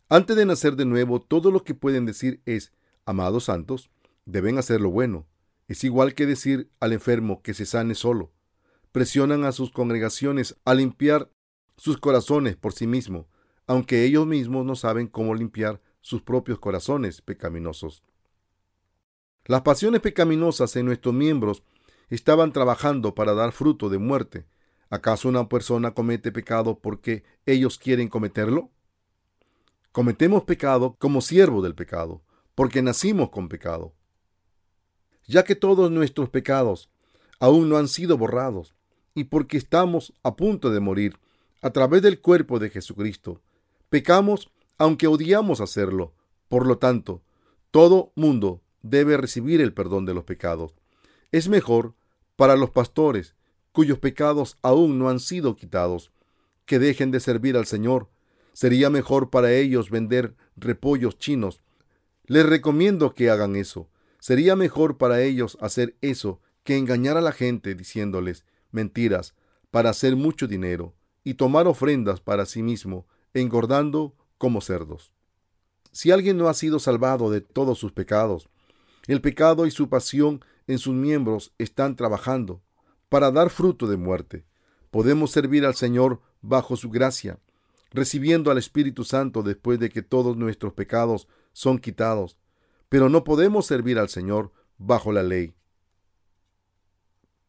[0.10, 2.74] Antes de nacer de nuevo, todo lo que pueden decir es,
[3.06, 3.92] amados santos,
[4.26, 5.28] deben hacer lo bueno.
[5.68, 8.34] Es igual que decir al enfermo que se sane solo.
[8.92, 11.32] Presionan a sus congregaciones a limpiar
[11.78, 13.28] sus corazones por sí mismos,
[13.68, 18.04] aunque ellos mismos no saben cómo limpiar sus propios corazones pecaminosos.
[19.46, 21.64] Las pasiones pecaminosas en nuestros miembros
[22.10, 24.46] estaban trabajando para dar fruto de muerte.
[24.90, 28.70] ¿Acaso una persona comete pecado porque ellos quieren cometerlo?
[29.92, 32.22] Cometemos pecado como siervo del pecado,
[32.56, 33.94] porque nacimos con pecado.
[35.28, 36.90] Ya que todos nuestros pecados
[37.40, 38.76] aún no han sido borrados,
[39.16, 41.18] y porque estamos a punto de morir
[41.62, 43.42] a través del cuerpo de Jesucristo,
[43.90, 46.14] pecamos aunque odiamos hacerlo.
[46.48, 47.22] Por lo tanto,
[47.72, 50.76] todo mundo debe recibir el perdón de los pecados.
[51.32, 51.94] Es mejor
[52.36, 53.36] para los pastores
[53.72, 56.12] cuyos pecados aún no han sido quitados
[56.66, 58.10] que dejen de servir al Señor.
[58.54, 61.62] Sería mejor para ellos vender repollos chinos.
[62.26, 63.90] Les recomiendo que hagan eso.
[64.20, 69.34] Sería mejor para ellos hacer eso que engañar a la gente diciéndoles mentiras
[69.72, 75.12] para hacer mucho dinero y tomar ofrendas para sí mismo, engordando como cerdos.
[75.92, 78.50] Si alguien no ha sido salvado de todos sus pecados,
[79.08, 82.62] el pecado y su pasión en sus miembros están trabajando
[83.10, 84.46] para dar fruto de muerte.
[84.90, 87.40] Podemos servir al Señor bajo su gracia,
[87.92, 92.38] recibiendo al Espíritu Santo después de que todos nuestros pecados son quitados,
[92.90, 95.54] pero no podemos servir al Señor bajo la ley.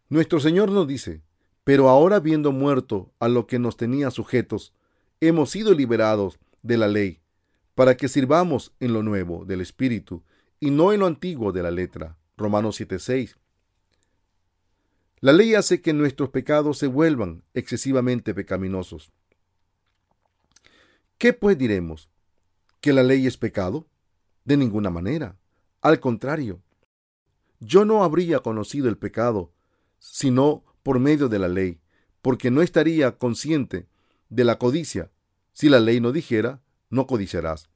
[0.08, 1.22] Nuestro Señor nos dice,
[1.64, 4.74] pero ahora viendo muerto a lo que nos tenía sujetos,
[5.20, 7.20] hemos sido liberados de la ley,
[7.74, 10.22] para que sirvamos en lo nuevo del Espíritu
[10.62, 12.16] y no en lo antiguo de la letra.
[12.36, 13.36] Romanos 7:6.
[15.18, 19.10] La ley hace que nuestros pecados se vuelvan excesivamente pecaminosos.
[21.18, 22.10] ¿Qué pues diremos?
[22.80, 23.88] ¿Que la ley es pecado?
[24.44, 25.36] De ninguna manera.
[25.80, 26.62] Al contrario,
[27.58, 29.52] yo no habría conocido el pecado
[29.98, 31.80] sino por medio de la ley,
[32.22, 33.88] porque no estaría consciente
[34.28, 35.10] de la codicia.
[35.52, 37.68] Si la ley no dijera, no codiciarás.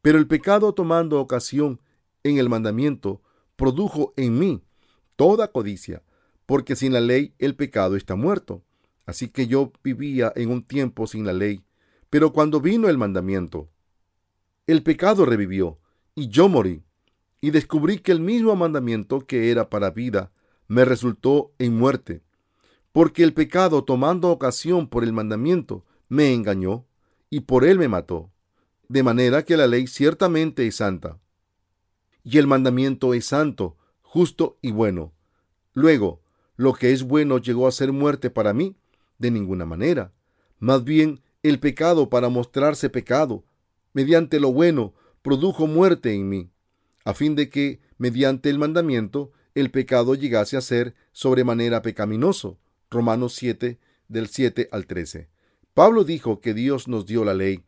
[0.00, 1.82] Pero el pecado tomando ocasión
[2.24, 3.22] en el mandamiento
[3.56, 4.62] produjo en mí
[5.16, 6.02] toda codicia,
[6.46, 8.64] porque sin la ley el pecado está muerto.
[9.06, 11.64] Así que yo vivía en un tiempo sin la ley,
[12.10, 13.70] pero cuando vino el mandamiento,
[14.66, 15.80] el pecado revivió,
[16.14, 16.84] y yo morí,
[17.40, 20.30] y descubrí que el mismo mandamiento que era para vida
[20.68, 22.22] me resultó en muerte,
[22.92, 26.86] porque el pecado tomando ocasión por el mandamiento me engañó,
[27.30, 28.30] y por él me mató,
[28.88, 31.18] de manera que la ley ciertamente es santa,
[32.24, 35.12] y el mandamiento es santo, justo y bueno.
[35.72, 36.20] Luego,
[36.56, 38.76] lo que es bueno llegó a ser muerte para mí,
[39.18, 40.12] de ninguna manera.
[40.58, 43.44] Más bien, el pecado para mostrarse pecado,
[43.92, 46.50] mediante lo bueno, produjo muerte en mí,
[47.04, 52.58] a fin de que, mediante el mandamiento, el pecado llegase a ser sobremanera pecaminoso.
[52.90, 55.28] Romanos 7, del 7 al 13.
[55.74, 57.64] Pablo dijo que Dios nos dio la ley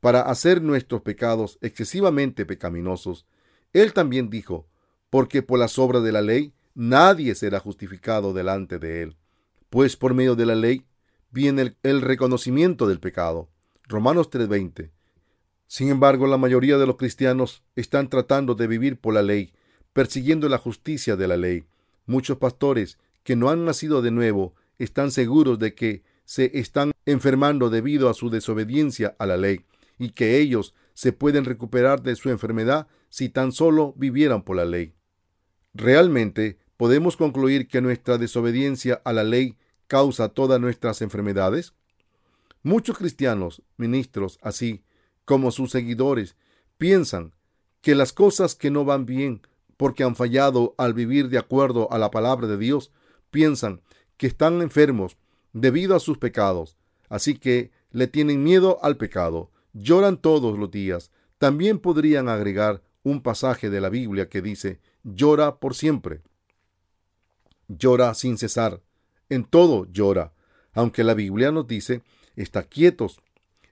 [0.00, 3.26] para hacer nuestros pecados excesivamente pecaminosos
[3.72, 4.66] él también dijo,
[5.10, 9.16] porque por las obras de la ley nadie será justificado delante de él,
[9.70, 10.86] pues por medio de la ley
[11.30, 13.48] viene el, reconocimiento del pecado.
[13.84, 14.90] Romanos 3:20.
[15.66, 19.52] Sin embargo, la mayoría de los cristianos están tratando de vivir por la ley,
[19.92, 21.64] persiguiendo la justicia de la ley.
[22.06, 27.68] Muchos pastores que no han nacido de nuevo están seguros de que se están enfermando
[27.68, 29.64] debido a su desobediencia a la ley
[29.98, 34.64] y que ellos se pueden recuperar de su enfermedad si tan solo vivieran por la
[34.64, 34.96] ley.
[35.72, 39.56] ¿Realmente podemos concluir que nuestra desobediencia a la ley
[39.86, 41.72] causa todas nuestras enfermedades?
[42.64, 44.82] Muchos cristianos, ministros, así
[45.24, 46.34] como sus seguidores,
[46.78, 47.32] piensan
[47.80, 49.42] que las cosas que no van bien
[49.76, 52.90] porque han fallado al vivir de acuerdo a la palabra de Dios,
[53.30, 53.82] piensan
[54.16, 55.16] que están enfermos
[55.52, 56.76] debido a sus pecados,
[57.08, 61.10] así que le tienen miedo al pecado, lloran todos los días.
[61.38, 66.22] También podrían agregar un pasaje de la Biblia que dice, llora por siempre.
[67.68, 68.82] Llora sin cesar.
[69.28, 70.32] En todo llora.
[70.72, 72.02] Aunque la Biblia nos dice,
[72.36, 73.20] está quietos.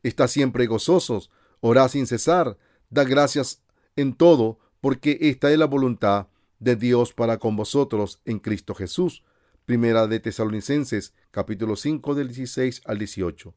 [0.03, 1.31] Está siempre gozosos,
[1.61, 2.59] orad sin cesar,
[2.91, 3.63] da gracias
[3.97, 6.29] en todo, porque esta es la voluntad
[6.61, 9.25] de Dios para con vosotros en Cristo Jesús.
[9.65, 13.53] Primera de Tesalonicenses, capítulo 5 del 16 al 18.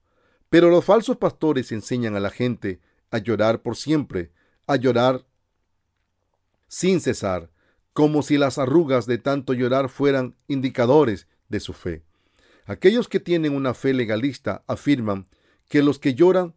[0.50, 2.80] Pero los falsos pastores enseñan a la gente
[3.12, 4.32] a llorar por siempre,
[4.68, 5.26] a llorar
[6.68, 7.52] sin cesar,
[7.94, 12.04] como si las arrugas de tanto llorar fueran indicadores de su fe.
[12.66, 15.28] Aquellos que tienen una fe legalista afirman
[15.68, 16.56] que los que lloran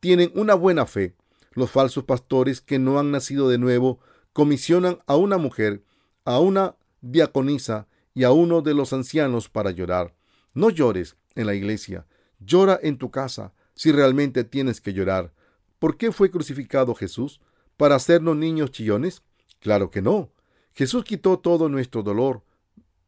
[0.00, 1.14] tienen una buena fe.
[1.52, 4.00] Los falsos pastores que no han nacido de nuevo
[4.32, 5.84] comisionan a una mujer,
[6.24, 10.14] a una diaconisa y a uno de los ancianos para llorar.
[10.54, 12.06] No llores en la iglesia,
[12.44, 15.32] llora en tu casa si realmente tienes que llorar.
[15.78, 17.40] ¿Por qué fue crucificado Jesús?
[17.76, 19.22] ¿Para hacernos niños chillones?
[19.60, 20.30] Claro que no.
[20.74, 22.44] Jesús quitó todo nuestro dolor,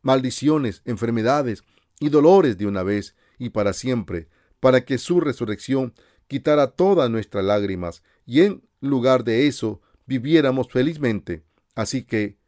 [0.02, 1.64] maldiciones, enfermedades
[2.00, 4.28] y dolores de una vez y para siempre,
[4.60, 5.94] para que su resurrección
[6.26, 11.44] quitara todas nuestras lágrimas y en lugar de eso viviéramos felizmente.
[11.74, 12.38] Así que,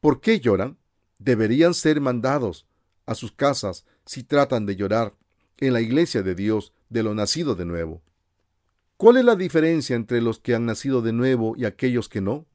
[0.00, 0.78] ¿por qué lloran?
[1.18, 2.66] Deberían ser mandados
[3.06, 5.14] a sus casas si tratan de llorar
[5.60, 8.02] en la iglesia de Dios de lo nacido de nuevo.
[8.96, 12.46] ¿Cuál es la diferencia entre los que han nacido de nuevo y aquellos que no?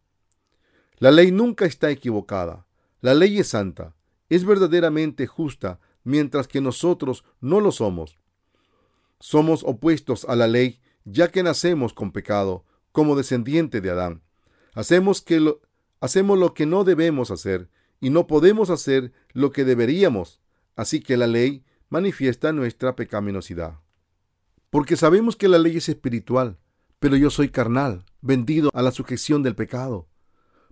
[0.98, 2.66] La ley nunca está equivocada.
[3.02, 3.96] La ley es santa,
[4.30, 8.18] es verdaderamente justa, mientras que nosotros no lo somos.
[9.20, 14.22] Somos opuestos a la ley, ya que nacemos con pecado, como descendiente de Adán.
[14.74, 15.62] Hacemos, que lo,
[16.00, 20.42] hacemos lo que no debemos hacer y no podemos hacer lo que deberíamos.
[20.76, 21.64] Así que la ley
[21.94, 23.80] manifiesta nuestra pecaminosidad.
[24.72, 26.58] Porque sabemos que la ley es espiritual,
[26.98, 30.08] pero yo soy carnal, vendido a la sujeción del pecado.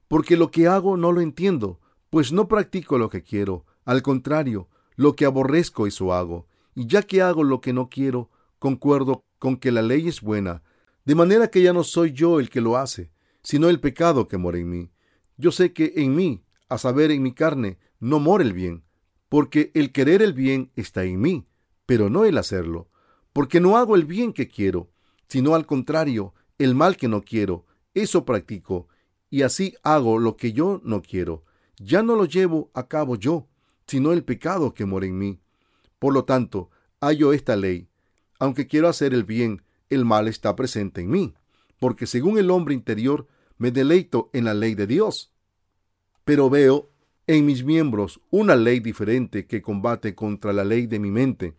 [0.08, 1.80] Porque lo que hago no lo entiendo,
[2.10, 3.68] pues no practico lo que quiero.
[3.86, 6.48] Al contrario, lo que aborrezco eso hago.
[6.74, 10.64] Y ya que hago lo que no quiero, concuerdo con que la ley es buena,
[11.06, 13.12] de manera que ya no soy yo el que lo hace,
[13.44, 14.90] sino el pecado que mora en mí.
[15.38, 18.86] Yo sé que en mí, a saber en mi carne, no mora el bien,
[19.32, 21.48] porque el querer el bien está en mí,
[21.86, 22.90] pero no el hacerlo,
[23.32, 24.92] porque no hago el bien que quiero,
[25.30, 28.90] sino al contrario, el mal que no quiero, eso practico,
[29.30, 31.46] y así hago lo que yo no quiero.
[31.78, 33.48] Ya no lo llevo a cabo yo,
[33.88, 35.40] sino el pecado que mora en mí.
[35.98, 37.88] Por lo tanto, hallo esta ley.
[38.38, 41.34] Aunque quiero hacer el bien, el mal está presente en mí,
[41.80, 45.32] porque según el hombre interior me deleito en la ley de Dios.
[46.26, 46.91] Pero veo
[47.38, 51.56] en mis miembros una ley diferente que combate contra la ley de mi mente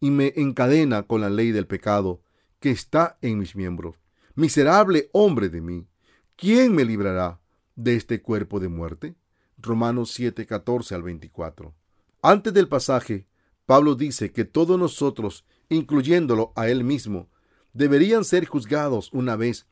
[0.00, 2.20] y me encadena con la ley del pecado
[2.58, 3.94] que está en mis miembros.
[4.34, 5.86] Miserable hombre de mí,
[6.34, 7.40] ¿quién me librará
[7.76, 9.14] de este cuerpo de muerte?
[9.58, 11.72] Romanos 7, 14 al 24.
[12.20, 13.28] Antes del pasaje,
[13.64, 17.30] Pablo dice que todos nosotros, incluyéndolo a él mismo,
[17.72, 19.68] deberían ser juzgados una vez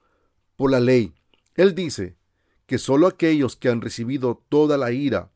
[0.54, 1.12] por la ley.
[1.56, 2.14] Él dice
[2.66, 5.32] que sólo aquellos que han recibido toda la ira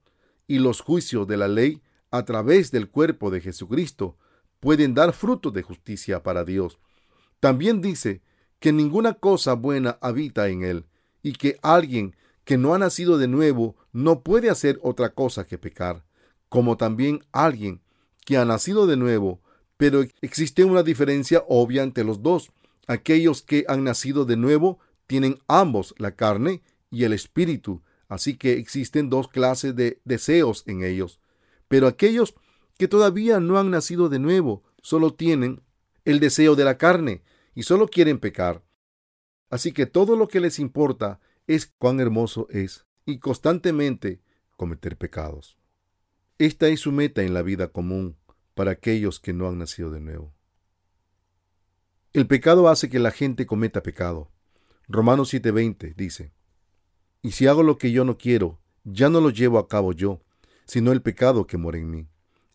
[0.47, 4.17] y los juicios de la ley a través del cuerpo de Jesucristo
[4.61, 6.79] pueden dar fruto de justicia para Dios.
[7.41, 8.23] También dice
[8.59, 10.87] que ninguna cosa buena habita en él
[11.23, 15.59] y que alguien que no ha nacido de nuevo no puede hacer otra cosa que
[15.59, 16.05] pecar,
[16.49, 17.81] como también alguien
[18.25, 19.41] que ha nacido de nuevo
[19.77, 22.51] pero existe una diferencia obvia entre los dos.
[22.87, 28.55] Aquellos que han nacido de nuevo tienen ambos la carne y el espíritu, así que
[28.55, 31.21] existen dos clases de deseos en ellos.
[31.69, 32.35] Pero aquellos
[32.79, 35.63] que todavía no han nacido de nuevo solo tienen
[36.05, 37.23] el deseo de la carne
[37.55, 38.63] y solo quieren pecar.
[39.51, 44.21] Así que todo lo que les importa es cuán hermoso es y constantemente
[44.57, 45.57] cometer pecados.
[46.39, 48.17] Esta es su meta en la vida común
[48.55, 50.35] para aquellos que no han nacido de nuevo.
[52.13, 54.31] El pecado hace que la gente cometa pecado.
[54.89, 56.33] Romanos 7:20 dice,
[57.25, 60.21] Y si hago lo que yo no quiero, ya no lo llevo a cabo yo,
[60.67, 62.07] sino el pecado que mora en mí.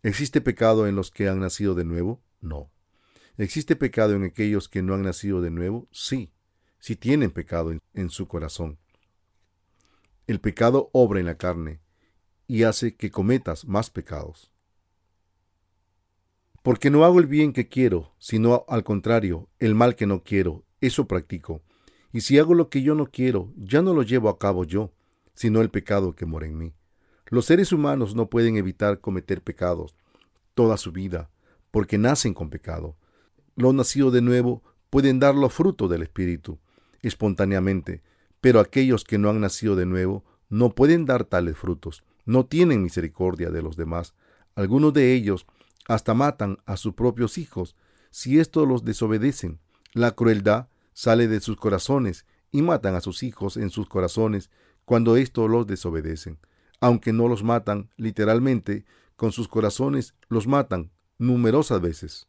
[0.04, 2.22] ¿Existe pecado en los que han nacido de nuevo?
[2.40, 2.70] No.
[3.40, 5.88] ¿Existe pecado en aquellos que no han nacido de nuevo?
[5.92, 6.32] Sí,
[6.78, 8.78] si tienen pecado en, en su corazón.
[10.28, 11.80] El pecado obra en la carne
[12.46, 14.52] y hace que cometas más pecados.
[16.62, 20.64] Porque no hago el bien que quiero, sino al contrario, el mal que no quiero,
[20.80, 21.64] eso practico.
[22.12, 24.92] Y si hago lo que yo no quiero, ya no lo llevo a cabo yo,
[25.36, 26.74] sino el pecado que mora en mí.
[27.28, 29.96] Los seres humanos no pueden evitar cometer pecados
[30.56, 31.30] toda su vida,
[31.72, 32.98] porque nacen con pecado.
[33.56, 36.60] Los nacidos de nuevo pueden dar los frutos del Espíritu,
[37.02, 38.02] espontáneamente,
[38.42, 42.82] pero aquellos que no han nacido de nuevo no pueden dar tales frutos, no tienen
[42.82, 44.16] misericordia de los demás.
[44.56, 45.46] Algunos de ellos
[45.88, 47.76] hasta matan a sus propios hijos
[48.10, 49.60] si estos los desobedecen.
[49.94, 50.68] La crueldad
[51.00, 54.50] sale de sus corazones y matan a sus hijos en sus corazones
[54.84, 56.40] cuando éstos los desobedecen.
[56.82, 58.84] Aunque no los matan literalmente,
[59.16, 62.28] con sus corazones los matan numerosas veces.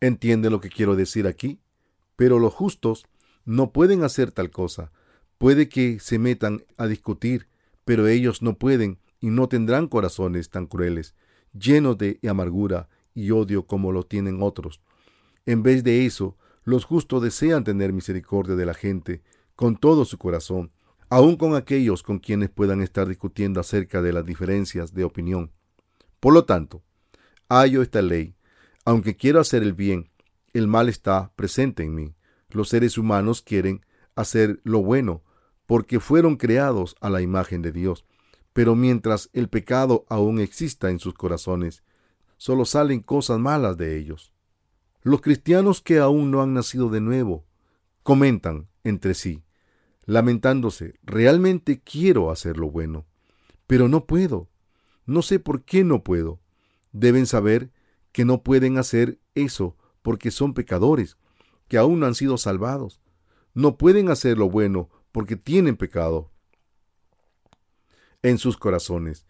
[0.00, 1.62] ¿Entiende lo que quiero decir aquí?
[2.14, 3.06] Pero los justos
[3.46, 4.92] no pueden hacer tal cosa.
[5.38, 7.48] Puede que se metan a discutir,
[7.86, 11.14] pero ellos no pueden y no tendrán corazones tan crueles,
[11.58, 14.82] llenos de amargura y odio como lo tienen otros.
[15.46, 19.22] En vez de eso, los justos desean tener misericordia de la gente
[19.56, 20.70] con todo su corazón,
[21.08, 25.52] aun con aquellos con quienes puedan estar discutiendo acerca de las diferencias de opinión.
[26.20, 26.82] Por lo tanto,
[27.48, 28.34] hallo esta ley.
[28.84, 30.10] Aunque quiero hacer el bien,
[30.52, 32.14] el mal está presente en mí.
[32.48, 33.84] Los seres humanos quieren
[34.14, 35.22] hacer lo bueno
[35.66, 38.04] porque fueron creados a la imagen de Dios.
[38.52, 41.82] Pero mientras el pecado aún exista en sus corazones,
[42.36, 44.32] solo salen cosas malas de ellos.
[45.02, 47.44] Los cristianos que aún no han nacido de nuevo
[48.02, 49.42] comentan entre sí,
[50.04, 53.06] lamentándose, realmente quiero hacer lo bueno,
[53.66, 54.48] pero no puedo.
[55.06, 56.40] No sé por qué no puedo.
[56.92, 57.72] Deben saber
[58.12, 61.16] que no pueden hacer eso porque son pecadores,
[61.68, 63.00] que aún no han sido salvados.
[63.54, 66.30] No pueden hacer lo bueno porque tienen pecado
[68.22, 69.26] en sus corazones.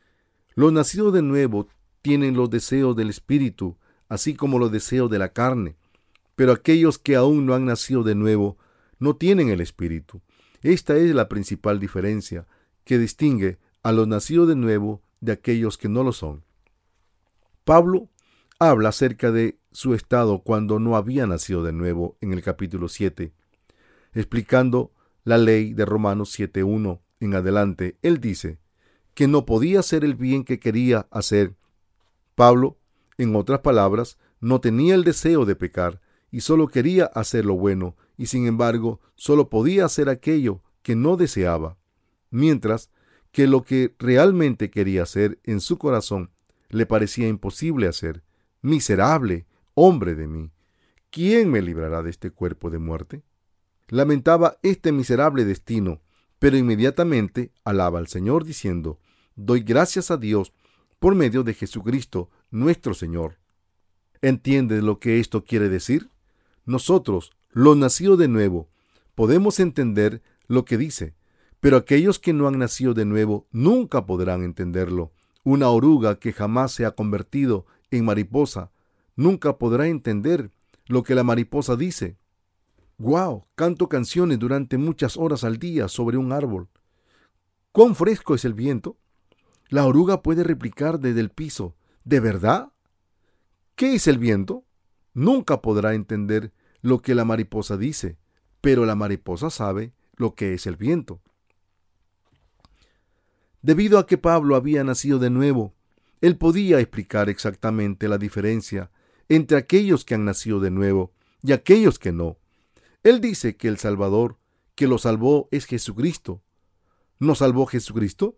[0.54, 1.68] Los nacidos de nuevo
[2.02, 3.78] tienen los deseos del Espíritu,
[4.12, 5.74] así como los deseos de la carne.
[6.36, 8.58] Pero aquellos que aún no han nacido de nuevo
[8.98, 10.20] no tienen el Espíritu.
[10.60, 12.46] Esta es la principal diferencia
[12.84, 16.44] que distingue a los nacidos de nuevo de aquellos que no lo son.
[17.64, 18.10] Pablo
[18.58, 23.32] habla acerca de su estado cuando no había nacido de nuevo en el capítulo 7,
[24.12, 24.92] explicando
[25.24, 27.96] la ley de Romanos 7.1 en adelante.
[28.02, 28.58] Él dice
[29.14, 31.54] que no podía hacer el bien que quería hacer.
[32.34, 32.76] Pablo,
[33.18, 36.00] en otras palabras, no tenía el deseo de pecar
[36.30, 41.16] y solo quería hacer lo bueno y sin embargo solo podía hacer aquello que no
[41.16, 41.78] deseaba,
[42.30, 42.90] mientras
[43.30, 46.30] que lo que realmente quería hacer en su corazón
[46.68, 48.22] le parecía imposible hacer.
[48.62, 50.50] Miserable, hombre de mí,
[51.10, 53.22] ¿quién me librará de este cuerpo de muerte?
[53.88, 56.00] Lamentaba este miserable destino,
[56.38, 58.98] pero inmediatamente alaba al Señor diciendo,
[59.34, 60.52] Doy gracias a Dios
[60.98, 63.38] por medio de Jesucristo nuestro Señor.
[64.20, 66.10] ¿Entiendes lo que esto quiere decir?
[66.64, 68.68] Nosotros, los nacidos de nuevo,
[69.16, 71.14] podemos entender lo que dice,
[71.58, 75.12] pero aquellos que no han nacido de nuevo nunca podrán entenderlo.
[75.42, 78.70] Una oruga que jamás se ha convertido en mariposa
[79.16, 80.50] nunca podrá entender
[80.86, 82.16] lo que la mariposa dice.
[82.98, 83.46] ¡Guau!
[83.54, 86.68] Canto canciones durante muchas horas al día sobre un árbol.
[87.72, 88.98] ¿Cuán fresco es el viento?
[89.68, 91.74] La oruga puede replicar desde el piso.
[92.04, 92.72] ¿De verdad?
[93.74, 94.64] ¿Qué es el viento?
[95.14, 98.18] Nunca podrá entender lo que la mariposa dice,
[98.60, 101.20] pero la mariposa sabe lo que es el viento.
[103.62, 105.74] Debido a que Pablo había nacido de nuevo,
[106.20, 108.90] él podía explicar exactamente la diferencia
[109.28, 112.38] entre aquellos que han nacido de nuevo y aquellos que no.
[113.04, 114.38] Él dice que el Salvador
[114.74, 116.42] que lo salvó es Jesucristo.
[117.18, 118.36] ¿No salvó Jesucristo?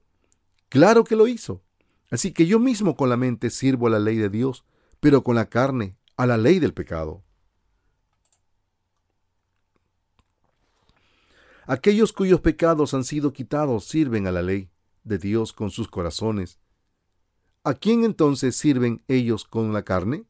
[0.69, 1.64] Claro que lo hizo.
[2.15, 4.65] Así que yo mismo con la mente sirvo a la ley de Dios,
[5.01, 7.25] pero con la carne a la ley del pecado.
[11.67, 14.71] Aquellos cuyos pecados han sido quitados sirven a la ley
[15.03, 16.61] de Dios con sus corazones.
[17.65, 20.25] ¿A quién entonces sirven ellos con la carne?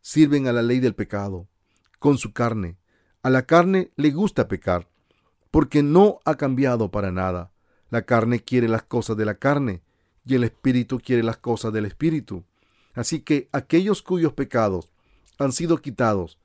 [0.00, 1.48] Sirven a la ley del pecado,
[1.98, 2.78] con su carne.
[3.22, 4.88] A la carne le gusta pecar,
[5.50, 7.52] porque no ha cambiado para nada.
[7.90, 9.82] La carne quiere las cosas de la carne,
[10.24, 12.44] y el espíritu quiere las cosas del espíritu.
[12.94, 14.92] Así que aquellos cuyos pecados
[15.38, 16.38] han sido quitados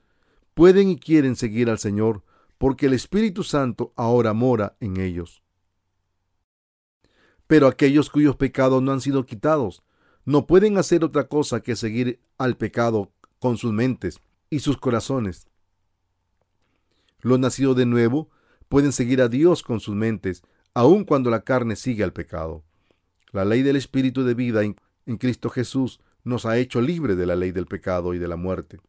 [0.59, 2.21] pueden y quieren seguir al Señor,
[2.57, 5.41] porque el Espíritu Santo ahora mora en ellos.
[7.47, 9.84] Pero aquellos cuyos pecados no han sido quitados,
[10.25, 14.19] no pueden hacer otra cosa que seguir al pecado con sus mentes
[14.49, 15.47] y sus corazones.
[17.21, 18.30] Los nacidos de nuevo
[18.67, 22.63] pueden seguir a Dios con sus mentes, aun cuando la carne sigue al pecado.
[23.32, 24.75] La ley del Espíritu de vida en,
[25.17, 28.80] Cristo Jesús nos ha hecho libre de la ley del pecado y de la muerte.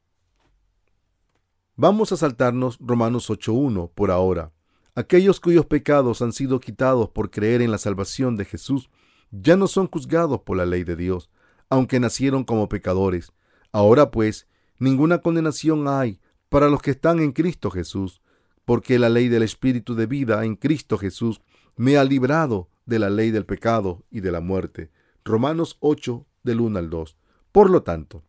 [1.76, 4.52] Vamos a saltarnos Romanos 8.1 por ahora.
[4.94, 8.90] Aquellos cuyos pecados han sido quitados por creer en la salvación de Jesús
[9.30, 11.30] ya no son juzgados por la ley de Dios,
[11.68, 13.32] aunque nacieron como pecadores.
[13.72, 18.20] Ahora pues, ninguna condenación hay para los que están en Cristo Jesús,
[18.64, 21.40] porque la ley del Espíritu de vida en Cristo Jesús
[21.76, 24.90] me ha librado de la ley del pecado y de la muerte.
[25.24, 27.16] Romanos 8 del 1 al 2.
[27.52, 28.22] Por lo tanto,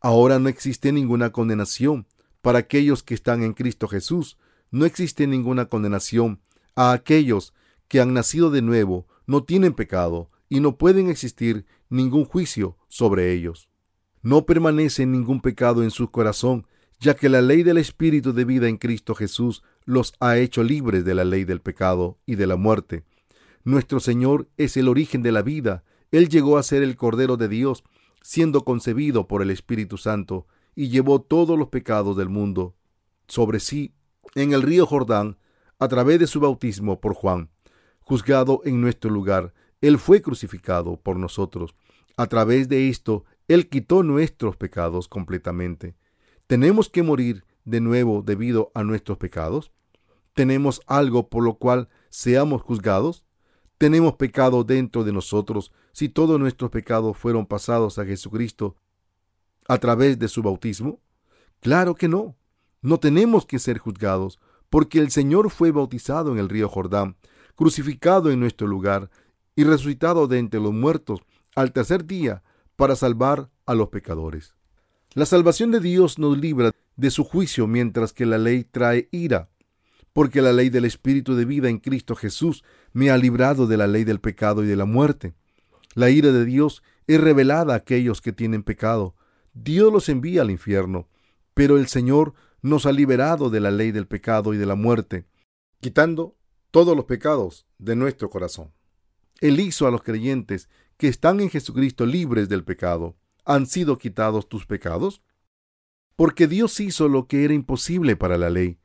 [0.00, 2.06] ahora no existe ninguna condenación
[2.42, 4.38] para aquellos que están en Cristo Jesús,
[4.70, 6.40] no existe ninguna condenación
[6.74, 7.54] a aquellos
[7.88, 13.32] que han nacido de nuevo, no tienen pecado y no pueden existir ningún juicio sobre
[13.32, 13.68] ellos.
[14.22, 16.66] No permanece ningún pecado en su corazón,
[17.00, 21.04] ya que la ley del Espíritu de vida en Cristo Jesús los ha hecho libres
[21.04, 23.04] de la ley del pecado y de la muerte.
[23.64, 25.84] Nuestro Señor es el origen de la vida.
[26.10, 27.84] Él llegó a ser el Cordero de Dios,
[28.20, 32.74] siendo concebido por el Espíritu Santo, y llevó todos los pecados del mundo
[33.28, 33.94] sobre sí
[34.34, 35.38] en el río Jordán
[35.78, 37.50] a través de su bautismo por Juan.
[38.00, 41.74] Juzgado en nuestro lugar, Él fue crucificado por nosotros.
[42.16, 45.96] A través de esto, Él quitó nuestros pecados completamente.
[46.46, 49.72] ¿Tenemos que morir de nuevo debido a nuestros pecados?
[50.36, 53.24] ¿Tenemos algo por lo cual seamos juzgados?
[53.78, 58.76] ¿Tenemos pecado dentro de nosotros si todos nuestros pecados fueron pasados a Jesucristo
[59.66, 61.00] a través de su bautismo?
[61.62, 62.36] Claro que no.
[62.82, 67.16] No tenemos que ser juzgados, porque el Señor fue bautizado en el río Jordán,
[67.54, 69.08] crucificado en nuestro lugar
[69.54, 71.20] y resucitado de entre los muertos
[71.54, 72.42] al tercer día
[72.76, 74.54] para salvar a los pecadores.
[75.14, 79.48] La salvación de Dios nos libra de su juicio mientras que la ley trae ira,
[80.16, 82.64] porque la ley del Espíritu de vida en Cristo Jesús
[82.94, 85.34] me ha librado de la ley del pecado y de la muerte.
[85.94, 89.14] La ira de Dios es revelada a aquellos que tienen pecado.
[89.52, 91.06] Dios los envía al infierno,
[91.52, 95.26] pero el Señor nos ha liberado de la ley del pecado y de la muerte,
[95.82, 96.38] quitando
[96.70, 98.72] todos los pecados de nuestro corazón.
[99.42, 104.48] Él hizo a los creyentes que están en Jesucristo libres del pecado han sido quitados
[104.48, 105.20] tus pecados?
[106.16, 108.78] Porque Dios hizo lo que era imposible para la ley,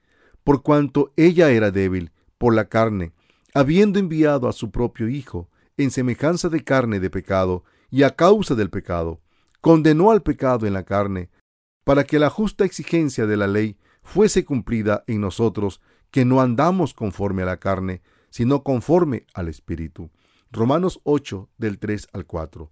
[0.43, 3.13] por cuanto ella era débil por la carne,
[3.53, 8.55] habiendo enviado a su propio Hijo en semejanza de carne de pecado, y a causa
[8.55, 9.19] del pecado,
[9.59, 11.29] condenó al pecado en la carne,
[11.83, 16.93] para que la justa exigencia de la ley fuese cumplida en nosotros, que no andamos
[16.93, 20.09] conforme a la carne, sino conforme al Espíritu.
[20.51, 22.71] Romanos 8 del 3 al 4.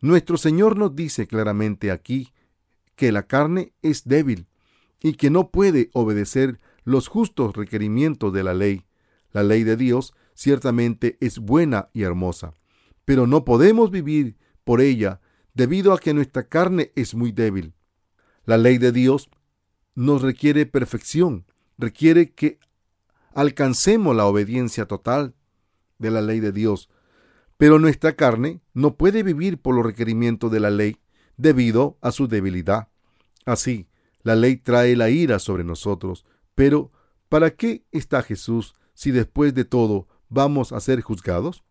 [0.00, 2.32] Nuestro Señor nos dice claramente aquí
[2.94, 4.46] que la carne es débil
[5.02, 8.86] y que no puede obedecer los justos requerimientos de la ley.
[9.32, 12.54] La ley de Dios ciertamente es buena y hermosa,
[13.04, 15.20] pero no podemos vivir por ella
[15.52, 17.74] debido a que nuestra carne es muy débil.
[18.46, 19.28] La ley de Dios
[19.94, 21.44] nos requiere perfección,
[21.76, 22.58] requiere que
[23.34, 25.34] alcancemos la obediencia total
[25.98, 26.88] de la ley de Dios
[27.56, 30.98] pero nuestra carne no puede vivir por los requerimientos de la ley
[31.36, 32.88] debido a su debilidad.
[33.44, 33.88] Así,
[34.22, 36.26] la ley trae la ira sobre nosotros.
[36.56, 36.90] Pero,
[37.28, 41.62] ¿para qué está Jesús si después de todo vamos a ser juzgados?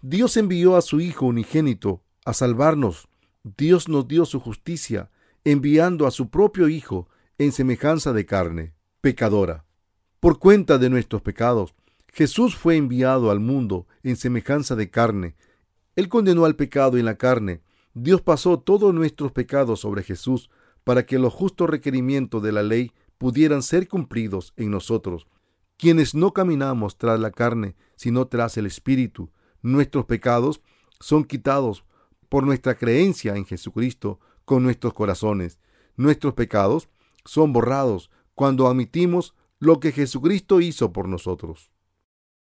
[0.00, 3.08] Dios envió a su Hijo unigénito a salvarnos.
[3.42, 5.10] Dios nos dio su justicia,
[5.44, 9.66] enviando a su propio Hijo en semejanza de carne, pecadora,
[10.20, 11.74] por cuenta de nuestros pecados
[12.16, 15.36] Jesús fue enviado al mundo en semejanza de carne.
[15.96, 17.60] Él condenó al pecado en la carne.
[17.92, 20.48] Dios pasó todos nuestros pecados sobre Jesús
[20.82, 25.26] para que los justos requerimientos de la ley pudieran ser cumplidos en nosotros,
[25.76, 29.30] quienes no caminamos tras la carne, sino tras el Espíritu.
[29.62, 30.60] Nuestros pecados
[31.00, 31.84] son quitados
[32.28, 35.58] por nuestra creencia en Jesucristo con nuestros corazones.
[35.96, 36.88] Nuestros pecados
[37.24, 41.70] son borrados cuando admitimos lo que Jesucristo hizo por nosotros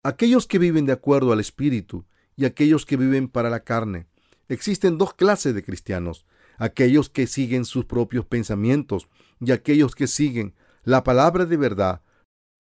[0.04, 2.06] aquellos que viven de acuerdo al Espíritu
[2.36, 4.06] y aquellos que viven para la carne.
[4.50, 6.26] Existen dos clases de cristianos,
[6.58, 9.08] aquellos que siguen sus propios pensamientos
[9.40, 12.02] y aquellos que siguen la palabra de verdad.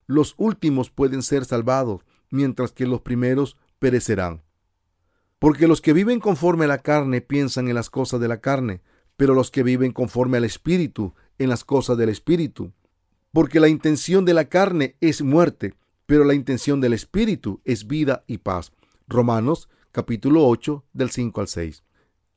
[0.07, 4.43] Los últimos pueden ser salvados, mientras que los primeros perecerán.
[5.39, 8.81] Porque los que viven conforme a la carne piensan en las cosas de la carne,
[9.17, 12.71] pero los que viven conforme al Espíritu en las cosas del Espíritu.
[13.31, 15.75] Porque la intención de la carne es muerte,
[16.05, 18.71] pero la intención del Espíritu es vida y paz.
[19.07, 21.83] Romanos capítulo 8 del 5 al 6.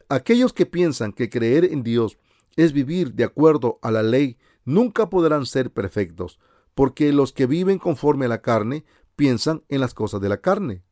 [0.08, 2.18] Aquellos que piensan que creer en Dios
[2.56, 6.38] es vivir de acuerdo a la ley nunca podrán ser perfectos,
[6.74, 8.84] porque los que viven conforme a la carne
[9.16, 10.82] piensan en las cosas de la carne.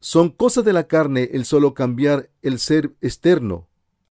[0.00, 3.68] Son cosas de la carne el solo cambiar el ser externo.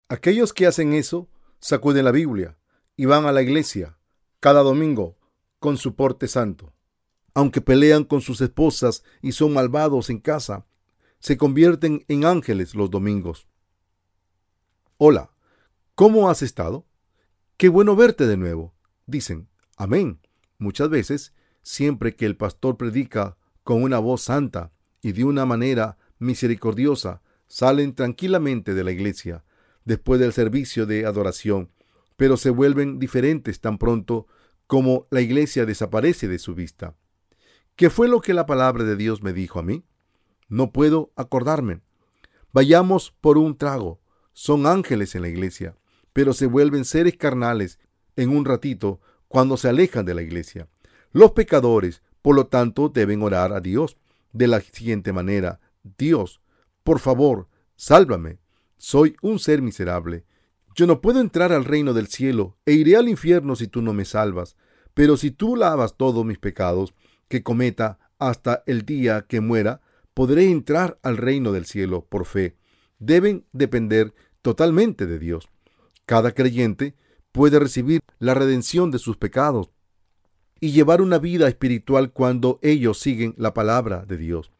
[0.08, 1.28] Aquellos que hacen eso
[1.60, 2.58] sacuden la Biblia
[2.96, 3.98] y van a la iglesia
[4.40, 5.16] cada domingo
[5.58, 6.72] con su porte santo
[7.34, 10.66] aunque pelean con sus esposas y son malvados en casa,
[11.18, 13.46] se convierten en ángeles los domingos.
[15.02, 15.30] Hola,
[15.94, 16.86] ¿cómo has estado?
[17.56, 18.74] Qué bueno verte de nuevo.
[19.06, 19.48] Dicen,
[19.78, 20.20] amén.
[20.58, 21.32] Muchas veces,
[21.62, 27.94] siempre que el pastor predica con una voz santa y de una manera misericordiosa, salen
[27.94, 29.42] tranquilamente de la iglesia
[29.86, 31.70] después del servicio de adoración,
[32.18, 34.26] pero se vuelven diferentes tan pronto
[34.66, 36.94] como la iglesia desaparece de su vista.
[37.74, 39.82] ¿Qué fue lo que la palabra de Dios me dijo a mí?
[40.50, 41.80] No puedo acordarme.
[42.52, 43.99] Vayamos por un trago.
[44.42, 45.76] Son ángeles en la iglesia,
[46.14, 47.78] pero se vuelven seres carnales
[48.16, 50.66] en un ratito cuando se alejan de la iglesia.
[51.12, 53.98] Los pecadores, por lo tanto, deben orar a Dios
[54.32, 55.60] de la siguiente manera.
[55.98, 56.40] Dios,
[56.84, 58.38] por favor, sálvame.
[58.78, 60.24] Soy un ser miserable.
[60.74, 63.92] Yo no puedo entrar al reino del cielo e iré al infierno si tú no
[63.92, 64.56] me salvas.
[64.94, 66.94] Pero si tú lavas todos mis pecados
[67.28, 69.82] que cometa hasta el día que muera,
[70.14, 72.56] podré entrar al reino del cielo por fe.
[72.98, 75.48] Deben depender totalmente de Dios.
[76.06, 76.94] Cada creyente
[77.32, 79.70] puede recibir la redención de sus pecados
[80.60, 84.50] y llevar una vida espiritual cuando ellos siguen la palabra de Dios.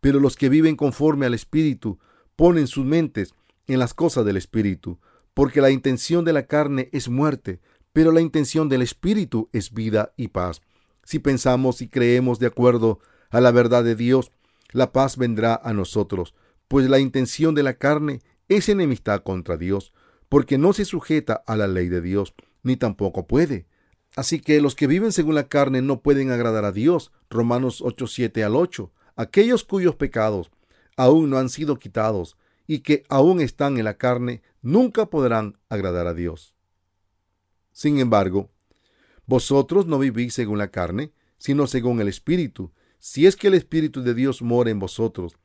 [0.00, 1.98] Pero los que viven conforme al Espíritu
[2.36, 3.34] ponen sus mentes
[3.66, 5.00] en las cosas del Espíritu,
[5.34, 7.60] porque la intención de la carne es muerte,
[7.92, 10.62] pero la intención del Espíritu es vida y paz.
[11.04, 14.30] Si pensamos y creemos de acuerdo a la verdad de Dios,
[14.70, 16.34] la paz vendrá a nosotros,
[16.68, 19.92] pues la intención de la carne es enemistad contra Dios,
[20.28, 23.66] porque no se sujeta a la ley de Dios, ni tampoco puede.
[24.16, 27.12] Así que los que viven según la carne no pueden agradar a Dios.
[27.30, 28.90] Romanos 8, 7 al 8.
[29.16, 30.50] Aquellos cuyos pecados
[30.96, 32.36] aún no han sido quitados
[32.66, 36.54] y que aún están en la carne, nunca podrán agradar a Dios.
[37.72, 38.50] Sin embargo,
[39.24, 44.02] vosotros no vivís según la carne, sino según el Espíritu, si es que el Espíritu
[44.02, 45.36] de Dios mora en vosotros.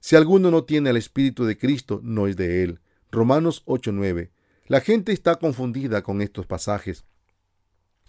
[0.00, 2.80] Si alguno no tiene el Espíritu de Cristo, no es de él.
[3.12, 4.30] Romanos 8:9.
[4.66, 7.04] La gente está confundida con estos pasajes,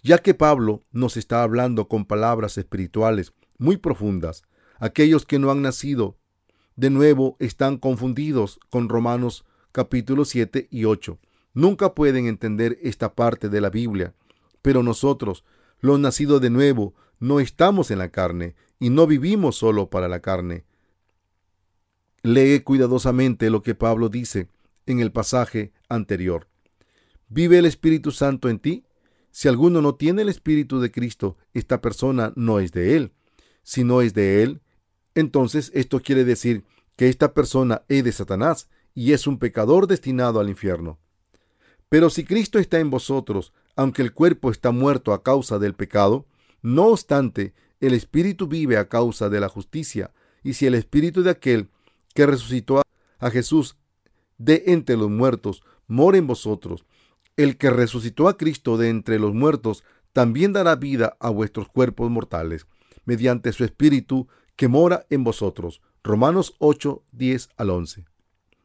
[0.02, 4.42] ya que Pablo nos está hablando con palabras espirituales muy profundas.
[4.78, 6.18] Aquellos que no han nacido
[6.76, 11.18] de nuevo están confundidos con Romanos capítulo 7 y 8.
[11.52, 14.14] Nunca pueden entender esta parte de la Biblia,
[14.62, 15.44] pero nosotros,
[15.80, 20.20] los nacidos de nuevo, no estamos en la carne y no vivimos solo para la
[20.20, 20.64] carne.
[22.22, 24.48] Lee cuidadosamente lo que Pablo dice
[24.86, 26.46] en el pasaje anterior.
[27.28, 28.84] ¿Vive el Espíritu Santo en ti?
[29.32, 33.12] Si alguno no tiene el Espíritu de Cristo, esta persona no es de Él.
[33.62, 34.60] Si no es de Él,
[35.14, 36.64] entonces esto quiere decir
[36.96, 40.98] que esta persona es de Satanás y es un pecador destinado al infierno.
[41.88, 46.26] Pero si Cristo está en vosotros, aunque el cuerpo está muerto a causa del pecado,
[46.60, 50.12] no obstante, el Espíritu vive a causa de la justicia,
[50.44, 51.68] y si el Espíritu de aquel
[52.14, 52.82] que resucitó
[53.18, 53.76] a Jesús
[54.38, 56.84] de entre los muertos mora en vosotros,
[57.36, 62.10] el que resucitó a Cristo de entre los muertos también dará vida a vuestros cuerpos
[62.10, 62.66] mortales,
[63.04, 65.80] mediante su Espíritu que mora en vosotros.
[66.04, 68.04] Romanos 8, 10 al 11.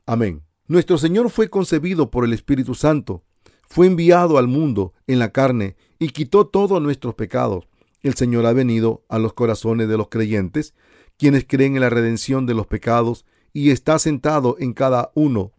[0.05, 0.43] Amén.
[0.67, 3.23] Nuestro Señor fue concebido por el Espíritu Santo,
[3.69, 7.67] fue enviado al mundo en la carne y quitó todos nuestros pecados.
[8.01, 10.73] El Señor ha venido a los corazones de los creyentes,
[11.17, 13.25] quienes creen en la redención de los pecados,
[13.57, 15.51] y está sentado en cada uno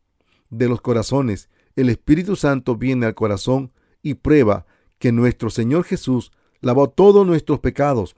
[0.51, 1.49] de los corazones.
[1.74, 3.72] El Espíritu Santo viene al corazón
[4.05, 4.66] y prueba
[5.01, 6.30] que nuestro Señor Jesús
[6.61, 8.14] lavó todos nuestros pecados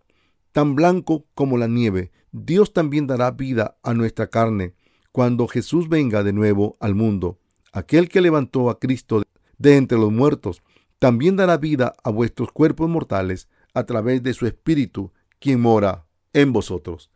[0.53, 4.75] tan blanco como la nieve, Dios también dará vida a nuestra carne
[5.13, 7.39] cuando Jesús venga de nuevo al mundo.
[7.73, 9.23] Aquel que levantó a Cristo
[9.57, 10.63] de entre los muertos,
[10.99, 16.05] también dará vida a vuestros cuerpos mortales a través de su Espíritu, quien mora
[16.35, 17.11] en vosotros.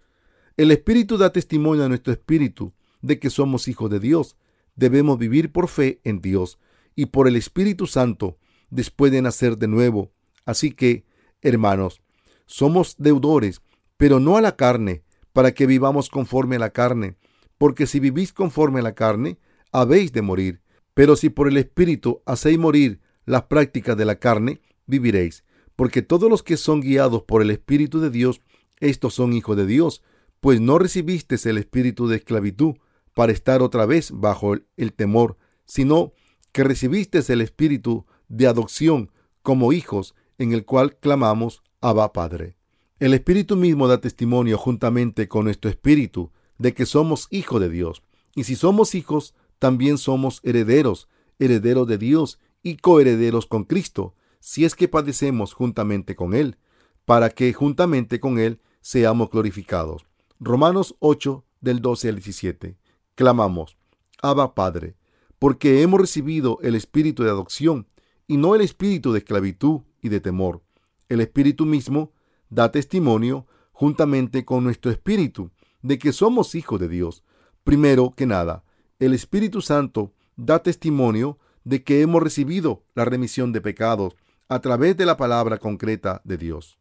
[0.57, 4.37] El Espíritu da testimonio a nuestro Espíritu de que somos hijos de Dios.
[4.77, 6.61] Debemos vivir por fe en Dios
[6.95, 8.39] y por el Espíritu Santo
[8.71, 10.13] después de nacer de nuevo.
[10.45, 11.07] Así que,
[11.43, 12.03] hermanos,
[12.47, 13.63] somos deudores,
[13.97, 15.03] pero no a la carne,
[15.33, 17.17] para que vivamos conforme a la carne.
[17.59, 19.39] Porque si vivís conforme a la carne,
[19.73, 20.61] habéis de morir.
[20.95, 25.43] Pero si por el Espíritu hacéis morir las prácticas de la carne, viviréis.
[25.75, 28.41] Porque todos los que son guiados por el Espíritu de Dios,
[28.79, 30.03] estos son hijos de Dios,
[30.45, 32.75] pues no recibisteis el espíritu de esclavitud
[33.15, 36.13] para estar otra vez bajo el temor, sino
[36.53, 42.59] que recibisteis el espíritu de adopción como hijos, en el cual clamamos Abba Padre.
[42.99, 48.03] El Espíritu mismo da testimonio juntamente con nuestro Espíritu de que somos hijos de Dios.
[48.35, 54.67] Y si somos hijos, también somos herederos, herederos de Dios y coherederos con Cristo, si
[54.67, 56.59] es que padecemos juntamente con Él,
[57.07, 60.05] para que juntamente con Él seamos glorificados.
[60.41, 62.77] Romanos 8 del 12 al 17.
[63.15, 63.77] Clamamos,
[64.23, 64.97] Abba Padre,
[65.39, 67.87] porque hemos recibido el espíritu de adopción
[68.27, 70.63] y no el espíritu de esclavitud y de temor
[71.09, 72.13] el Espíritu mismo
[72.51, 75.51] da testimonio juntamente con nuestro Espíritu
[75.83, 77.25] de que somos hijos de Dios.
[77.63, 78.65] Primero que nada,
[78.99, 84.15] el Espíritu Santo da testimonio de que hemos recibido la remisión de pecados
[84.49, 86.79] a través de la palabra concreta de Dios.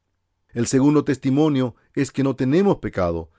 [0.50, 3.32] El segundo testimonio es que no tenemos pecado.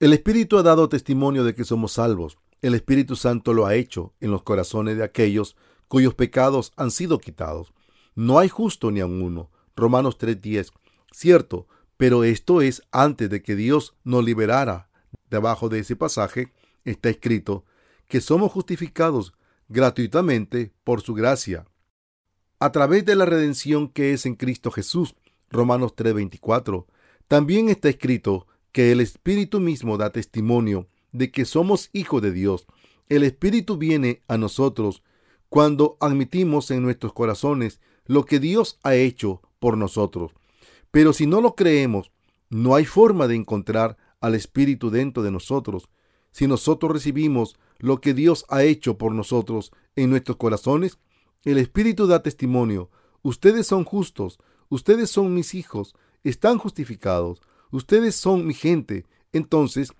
[0.00, 2.38] El Espíritu ha dado testimonio de que somos salvos.
[2.62, 5.56] El Espíritu Santo lo ha hecho en los corazones de aquellos
[5.88, 7.74] cuyos pecados han sido quitados.
[8.14, 9.50] No hay justo ni aun uno.
[9.76, 10.72] Romanos 3:10.
[11.12, 14.88] Cierto, pero esto es antes de que Dios nos liberara.
[15.28, 16.50] Debajo de ese pasaje
[16.86, 17.66] está escrito
[18.08, 19.34] que somos justificados
[19.68, 21.66] gratuitamente por su gracia,
[22.58, 25.14] a través de la redención que es en Cristo Jesús.
[25.50, 26.86] Romanos 3:24.
[27.28, 32.66] También está escrito que el Espíritu mismo da testimonio de que somos hijos de Dios.
[33.08, 35.02] El Espíritu viene a nosotros
[35.48, 40.32] cuando admitimos en nuestros corazones lo que Dios ha hecho por nosotros.
[40.90, 42.12] Pero si no lo creemos,
[42.48, 45.88] no hay forma de encontrar al Espíritu dentro de nosotros.
[46.30, 50.98] Si nosotros recibimos lo que Dios ha hecho por nosotros en nuestros corazones,
[51.44, 52.90] el Espíritu da testimonio.
[53.22, 57.40] Ustedes son justos, ustedes son mis hijos, están justificados,
[57.70, 59.06] ustedes son mi gente.
[59.32, 59.92] Entonces,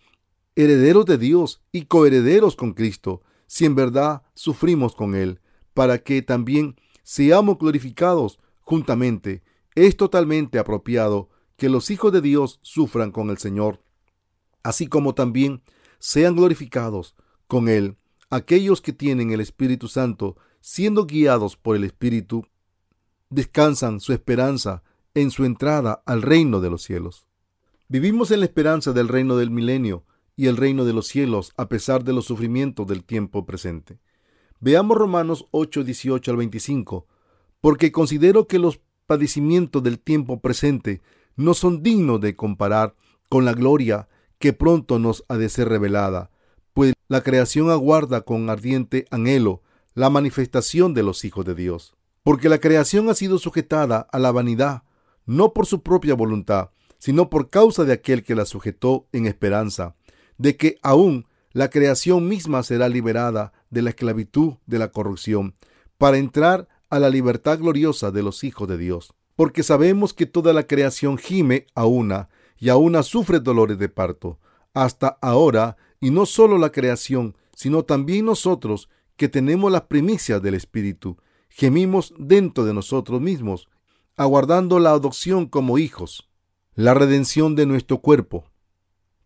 [0.56, 5.40] herederos de Dios y coherederos con Cristo, si en verdad sufrimos con Él,
[5.74, 9.42] para que también seamos glorificados juntamente.
[9.74, 13.82] Es totalmente apropiado que los hijos de Dios sufran con el Señor,
[14.62, 15.62] así como también
[15.98, 17.14] sean glorificados
[17.46, 17.96] con Él
[18.30, 22.46] aquellos que tienen el Espíritu Santo, siendo guiados por el Espíritu,
[23.28, 24.82] descansan su esperanza
[25.14, 27.26] en su entrada al reino de los cielos.
[27.92, 30.04] Vivimos en la esperanza del reino del milenio
[30.36, 33.98] y el reino de los cielos a pesar de los sufrimientos del tiempo presente.
[34.60, 37.08] Veamos Romanos 8, 18 al 25,
[37.60, 41.02] porque considero que los padecimientos del tiempo presente
[41.34, 42.94] no son dignos de comparar
[43.28, 46.30] con la gloria que pronto nos ha de ser revelada,
[46.72, 49.62] pues la creación aguarda con ardiente anhelo
[49.94, 51.96] la manifestación de los hijos de Dios.
[52.22, 54.84] Porque la creación ha sido sujetada a la vanidad,
[55.26, 56.70] no por su propia voluntad,
[57.00, 59.96] sino por causa de aquel que la sujetó en esperanza,
[60.38, 65.54] de que aún la creación misma será liberada de la esclavitud de la corrupción,
[65.98, 69.14] para entrar a la libertad gloriosa de los hijos de Dios.
[69.34, 72.28] Porque sabemos que toda la creación gime a una,
[72.58, 74.38] y a una sufre dolores de parto,
[74.74, 80.54] hasta ahora, y no solo la creación, sino también nosotros, que tenemos las primicias del
[80.54, 81.16] Espíritu,
[81.48, 83.68] gemimos dentro de nosotros mismos,
[84.16, 86.29] aguardando la adopción como hijos,
[86.80, 88.44] la redención de nuestro cuerpo.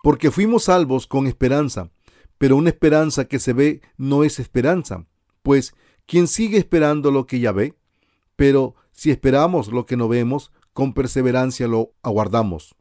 [0.02, 1.92] Porque fuimos salvos con esperanza,
[2.36, 5.06] pero una esperanza que se ve no es esperanza,
[5.42, 5.72] pues
[6.04, 7.76] quien sigue esperando lo que ya ve,
[8.34, 12.74] pero si esperamos lo que no vemos, con perseverancia lo aguardamos.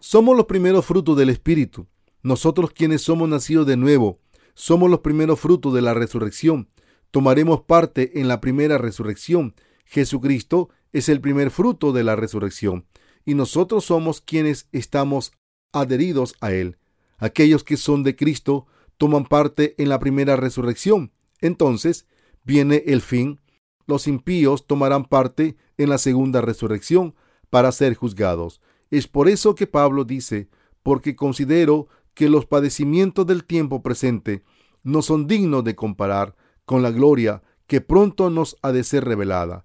[0.00, 1.86] Somos los primeros frutos del Espíritu.
[2.24, 4.18] Nosotros quienes somos nacidos de nuevo,
[4.54, 6.68] somos los primeros frutos de la resurrección.
[7.12, 9.54] Tomaremos parte en la primera resurrección.
[9.84, 12.86] Jesucristo es el primer fruto de la resurrección
[13.24, 15.32] y nosotros somos quienes estamos
[15.72, 16.78] adheridos a Él.
[17.18, 18.66] Aquellos que son de Cristo
[18.96, 21.12] toman parte en la primera resurrección.
[21.40, 22.06] Entonces
[22.44, 23.40] viene el fin.
[23.86, 27.14] Los impíos tomarán parte en la segunda resurrección
[27.50, 28.60] para ser juzgados.
[28.90, 30.48] Es por eso que Pablo dice,
[30.82, 34.44] porque considero que los padecimientos del tiempo presente
[34.82, 39.64] no son dignos de comparar con la gloria que pronto nos ha de ser revelada.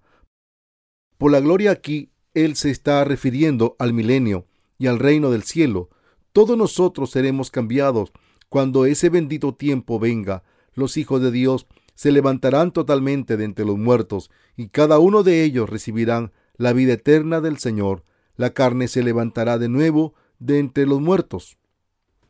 [1.18, 4.46] Por la gloria aquí, él se está refiriendo al milenio
[4.78, 5.90] y al reino del cielo.
[6.34, 8.12] Todos nosotros seremos cambiados
[8.50, 10.44] cuando ese bendito tiempo venga.
[10.74, 15.44] Los hijos de Dios se levantarán totalmente de entre los muertos y cada uno de
[15.44, 18.04] ellos recibirán la vida eterna del Señor
[18.40, 21.58] la carne se levantará de nuevo de entre los muertos.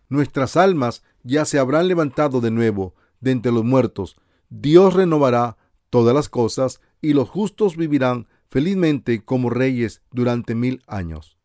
[0.07, 4.15] Nuestras almas ya se habrán levantado de nuevo de entre los muertos.
[4.49, 5.57] Dios renovará
[5.91, 11.37] todas las cosas y los justos vivirán felizmente como reyes durante mil años.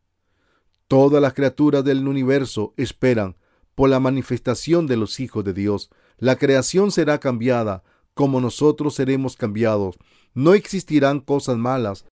[0.88, 3.36] Todas las criaturas del universo esperan
[3.74, 5.90] por la manifestación de los hijos de Dios.
[6.18, 7.82] La creación será cambiada
[8.14, 9.96] como nosotros seremos cambiados.
[10.34, 12.06] No existirán cosas malas,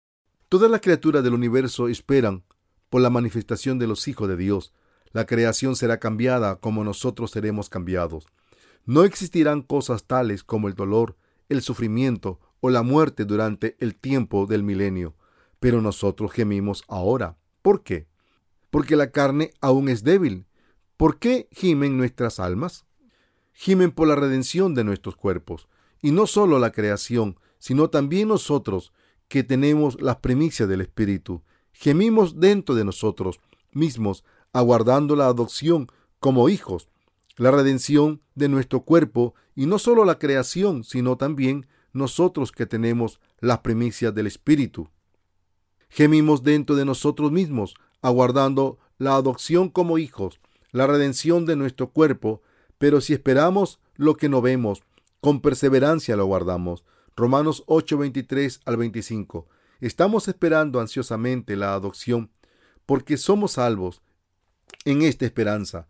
[0.52, 2.44] Todas las criaturas del universo esperan
[2.90, 4.74] por la manifestación de los hijos de Dios.
[5.12, 8.26] La creación será cambiada como nosotros seremos cambiados.
[8.84, 11.16] No existirán cosas tales como el dolor,
[11.48, 15.14] el sufrimiento o la muerte durante el tiempo del milenio.
[15.60, 17.36] Pero nosotros gemimos ahora.
[17.60, 18.06] ¿Por qué?
[18.70, 20.46] Porque la carne aún es débil.
[20.96, 22.86] ¿Por qué gimen nuestras almas?
[23.52, 25.68] Gimen por la redención de nuestros cuerpos.
[26.00, 28.92] Y no solo la creación, sino también nosotros,
[29.26, 31.42] que tenemos las primicias del Espíritu.
[31.72, 33.40] Gemimos dentro de nosotros
[33.72, 35.90] mismos, aguardando la adopción
[36.20, 36.88] como hijos,
[37.36, 43.20] la redención de nuestro cuerpo y no solo la creación, sino también nosotros que tenemos
[43.40, 44.88] las primicias del Espíritu.
[45.88, 50.40] Gemimos dentro de nosotros mismos, aguardando la adopción como hijos,
[50.70, 52.42] la redención de nuestro cuerpo,
[52.78, 54.82] pero si esperamos lo que no vemos,
[55.20, 56.84] con perseverancia lo guardamos.
[57.14, 59.46] Romanos 8, 23 al 25.
[59.80, 62.30] Estamos esperando ansiosamente la adopción,
[62.86, 64.02] porque somos salvos
[64.84, 65.88] en esta esperanza.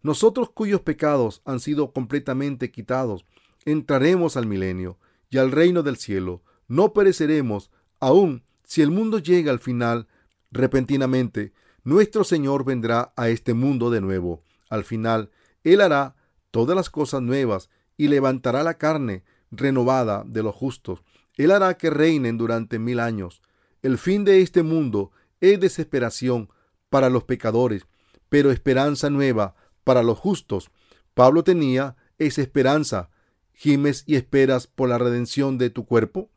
[0.00, 3.24] Nosotros cuyos pecados han sido completamente quitados,
[3.64, 4.98] entraremos al milenio
[5.32, 6.42] y al reino del cielo.
[6.68, 10.06] No pereceremos, aun si el mundo llega al final
[10.52, 11.52] repentinamente.
[11.82, 14.44] Nuestro Señor vendrá a este mundo de nuevo.
[14.68, 15.30] Al final,
[15.64, 16.14] Él hará
[16.50, 21.02] todas las cosas nuevas y levantará la carne renovada de los justos.
[21.36, 23.40] Él hará que reinen durante mil años.
[23.80, 26.50] El fin de este mundo es desesperación
[26.90, 27.86] para los pecadores,
[28.28, 30.70] pero esperanza nueva para los justos.
[31.14, 33.08] Pablo tenía esa esperanza.
[33.52, 36.30] ¿Gimes y esperas por la redención de tu cuerpo?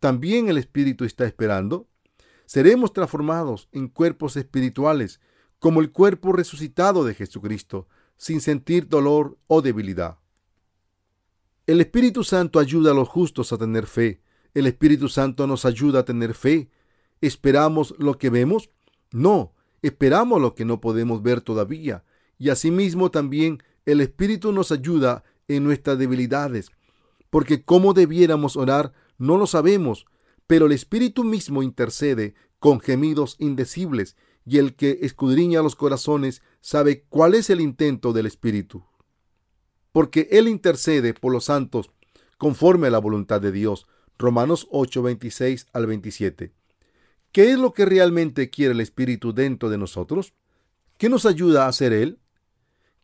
[0.00, 1.88] ¿También el Espíritu está esperando?
[2.46, 5.20] Seremos transformados en cuerpos espirituales,
[5.58, 10.18] como el cuerpo resucitado de Jesucristo, sin sentir dolor o debilidad.
[11.66, 14.20] El Espíritu Santo ayuda a los justos a tener fe.
[14.52, 16.68] El Espíritu Santo nos ayuda a tener fe.
[17.22, 18.68] ¿Esperamos lo que vemos?
[19.10, 22.04] No, esperamos lo que no podemos ver todavía.
[22.38, 26.70] Y asimismo también el Espíritu nos ayuda en nuestras debilidades.
[27.30, 30.06] Porque cómo debiéramos orar no lo sabemos,
[30.46, 37.04] pero el Espíritu mismo intercede con gemidos indecibles y el que escudriña los corazones sabe
[37.08, 38.84] cuál es el intento del Espíritu
[39.94, 41.92] porque Él intercede por los santos
[42.36, 43.86] conforme a la voluntad de Dios.
[44.18, 46.52] Romanos 8, 26 al 27.
[47.30, 50.34] ¿Qué es lo que realmente quiere el Espíritu dentro de nosotros?
[50.98, 52.18] ¿Qué nos ayuda a hacer Él?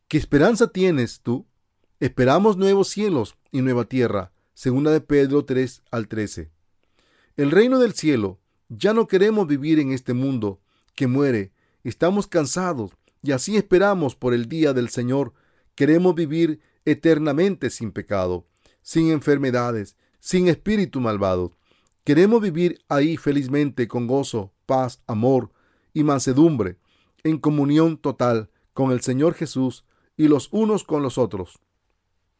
[0.08, 1.46] ¿Qué esperanza tienes tú?
[2.00, 4.32] Esperamos nuevos cielos y nueva tierra.
[4.54, 6.50] Segunda de Pedro 3 al 13.
[7.36, 8.40] El reino del cielo.
[8.70, 10.62] Ya no queremos vivir en este mundo
[10.94, 11.52] que muere.
[11.84, 15.34] Estamos cansados y así esperamos por el día del Señor.
[15.74, 18.46] Queremos vivir eternamente sin pecado,
[18.80, 21.54] sin enfermedades, sin espíritu malvado.
[22.04, 25.52] Queremos vivir ahí felizmente con gozo, paz, amor
[25.92, 26.78] y mansedumbre,
[27.24, 29.84] en comunión total con el Señor Jesús
[30.16, 31.60] y los unos con los otros.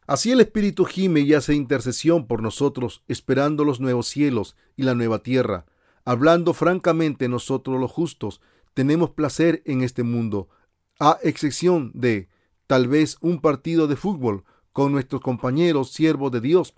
[0.07, 4.95] Así el Espíritu gime y hace intercesión por nosotros, esperando los nuevos cielos y la
[4.95, 5.65] nueva tierra.
[6.03, 8.41] Hablando francamente nosotros los justos,
[8.73, 10.49] tenemos placer en este mundo,
[10.99, 12.29] a excepción de
[12.67, 14.43] tal vez un partido de fútbol
[14.73, 16.73] con nuestros compañeros siervos de Dios.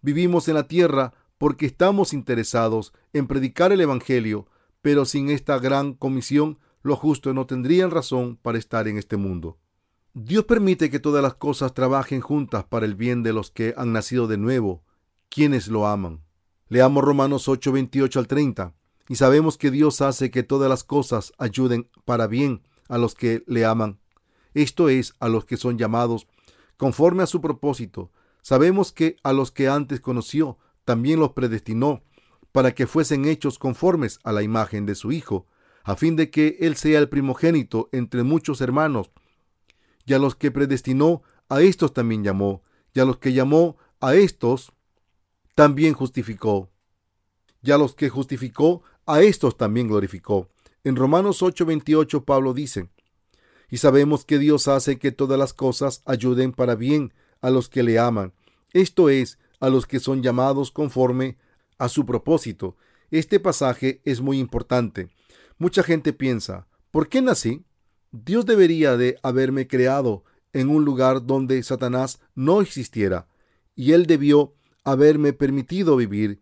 [0.00, 4.46] Vivimos en la tierra porque estamos interesados en predicar el Evangelio,
[4.82, 9.58] pero sin esta gran comisión los justos no tendrían razón para estar en este mundo.
[10.14, 13.92] Dios permite que todas las cosas trabajen juntas para el bien de los que han
[13.92, 14.82] nacido de nuevo,
[15.28, 16.24] quienes lo aman.
[16.68, 18.74] Leamos Romanos 8, 28 al 30,
[19.08, 23.44] y sabemos que Dios hace que todas las cosas ayuden para bien a los que
[23.46, 24.00] le aman,
[24.52, 26.26] esto es, a los que son llamados
[26.76, 28.10] conforme a su propósito.
[28.42, 32.02] Sabemos que a los que antes conoció, también los predestinó,
[32.52, 35.46] para que fuesen hechos conformes a la imagen de su Hijo,
[35.84, 39.10] a fin de que Él sea el primogénito entre muchos hermanos.
[40.06, 42.62] Y a los que predestinó, a estos también llamó,
[42.94, 44.72] y a los que llamó, a estos
[45.54, 46.70] también justificó.
[47.62, 50.48] Y a los que justificó, a estos también glorificó.
[50.84, 52.88] En Romanos 8:28 Pablo dice,
[53.70, 57.82] y sabemos que Dios hace que todas las cosas ayuden para bien a los que
[57.82, 58.32] le aman,
[58.72, 61.36] esto es, a los que son llamados conforme
[61.78, 62.76] a su propósito.
[63.10, 65.10] Este pasaje es muy importante.
[65.58, 67.64] Mucha gente piensa, ¿por qué nací?
[68.12, 73.28] Dios debería de haberme creado en un lugar donde Satanás no existiera,
[73.74, 74.54] y él debió
[74.84, 76.40] haberme permitido vivir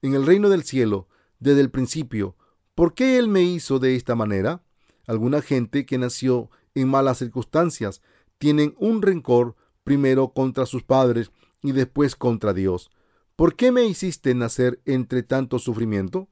[0.00, 1.08] en el reino del cielo
[1.38, 2.36] desde el principio.
[2.74, 4.62] ¿Por qué él me hizo de esta manera?
[5.06, 8.02] Alguna gente que nació en malas circunstancias,
[8.38, 11.30] tienen un rencor primero contra sus padres
[11.62, 12.90] y después contra Dios.
[13.36, 16.28] ¿Por qué me hiciste nacer entre tanto sufrimiento?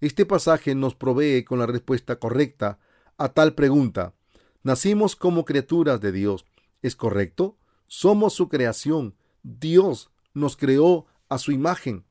[0.00, 2.78] Este pasaje nos provee con la respuesta correcta
[3.18, 4.14] a tal pregunta.
[4.62, 6.44] Nacimos como criaturas de Dios.
[6.82, 7.56] ¿Es correcto?
[7.86, 9.14] Somos su creación.
[9.42, 12.04] Dios nos creó a su imagen,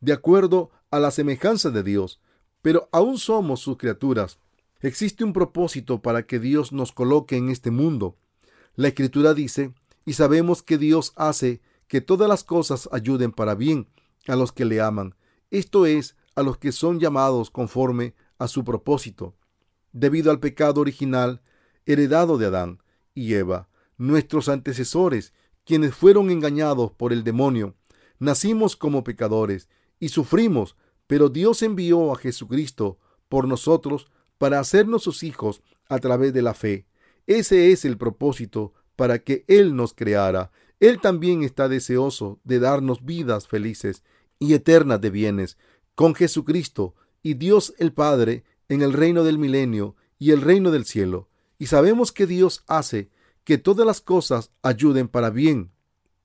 [0.00, 2.20] de acuerdo a la semejanza de Dios,
[2.62, 4.38] pero aún somos sus criaturas.
[4.80, 8.16] Existe un propósito para que Dios nos coloque en este mundo.
[8.76, 9.72] La Escritura dice,
[10.04, 13.88] y sabemos que Dios hace que todas las cosas ayuden para bien
[14.26, 15.14] a los que le aman,
[15.50, 19.34] esto es, a los que son llamados conforme a su propósito.
[19.94, 21.40] Debido al pecado original
[21.86, 22.82] heredado de Adán
[23.14, 25.32] y Eva, nuestros antecesores,
[25.64, 27.76] quienes fueron engañados por el demonio,
[28.18, 29.68] nacimos como pecadores
[30.00, 30.76] y sufrimos,
[31.06, 36.54] pero Dios envió a Jesucristo por nosotros para hacernos sus hijos a través de la
[36.54, 36.86] fe.
[37.28, 40.50] Ese es el propósito para que Él nos creara.
[40.80, 44.02] Él también está deseoso de darnos vidas felices
[44.40, 45.56] y eternas de bienes
[45.94, 50.84] con Jesucristo y Dios el Padre en el reino del milenio y el reino del
[50.84, 51.28] cielo.
[51.58, 53.10] Y sabemos que Dios hace
[53.44, 55.70] que todas las cosas ayuden para bien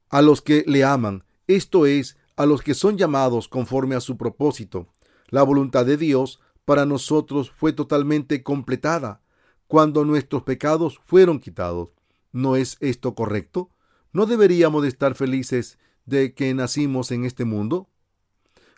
[0.09, 4.17] a los que le aman, esto es, a los que son llamados conforme a su
[4.17, 4.87] propósito.
[5.27, 9.21] La voluntad de Dios para nosotros fue totalmente completada
[9.67, 11.93] cuando nuestros pecados fueron quitados.
[12.31, 13.69] ¿No es esto correcto?
[14.13, 17.89] ¿No deberíamos de estar felices de que nacimos en este mundo?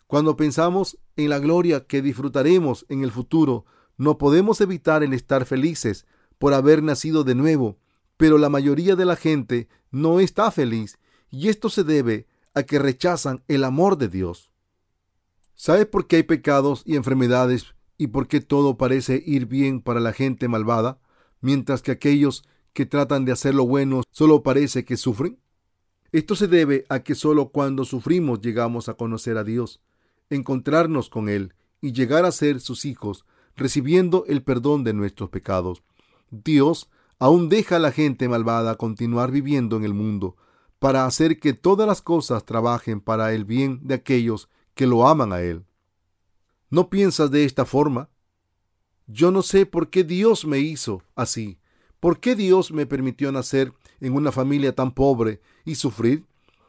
[0.07, 3.65] Cuando pensamos en la gloria que disfrutaremos en el futuro,
[3.97, 6.05] no podemos evitar el estar felices
[6.37, 7.77] por haber nacido de nuevo,
[8.17, 10.97] pero la mayoría de la gente no está feliz
[11.29, 14.51] y esto se debe a que rechazan el amor de Dios.
[15.53, 19.99] ¿Sabe por qué hay pecados y enfermedades y por qué todo parece ir bien para
[19.99, 20.99] la gente malvada,
[21.39, 22.43] mientras que aquellos
[22.73, 25.39] que tratan de hacer lo bueno solo parece que sufren?
[26.11, 29.79] Esto se debe a que solo cuando sufrimos llegamos a conocer a Dios,
[30.31, 33.25] encontrarnos con Él y llegar a ser sus hijos,
[33.55, 35.83] recibiendo el perdón de nuestros pecados.
[36.31, 40.37] Dios aún deja a la gente malvada continuar viviendo en el mundo,
[40.79, 45.31] para hacer que todas las cosas trabajen para el bien de aquellos que lo aman
[45.31, 45.63] a Él.
[46.71, 48.09] ¿No piensas de esta forma?
[49.05, 51.59] Yo no sé por qué Dios me hizo así.
[51.99, 56.25] ¿Por qué Dios me permitió nacer en una familia tan pobre y sufrir?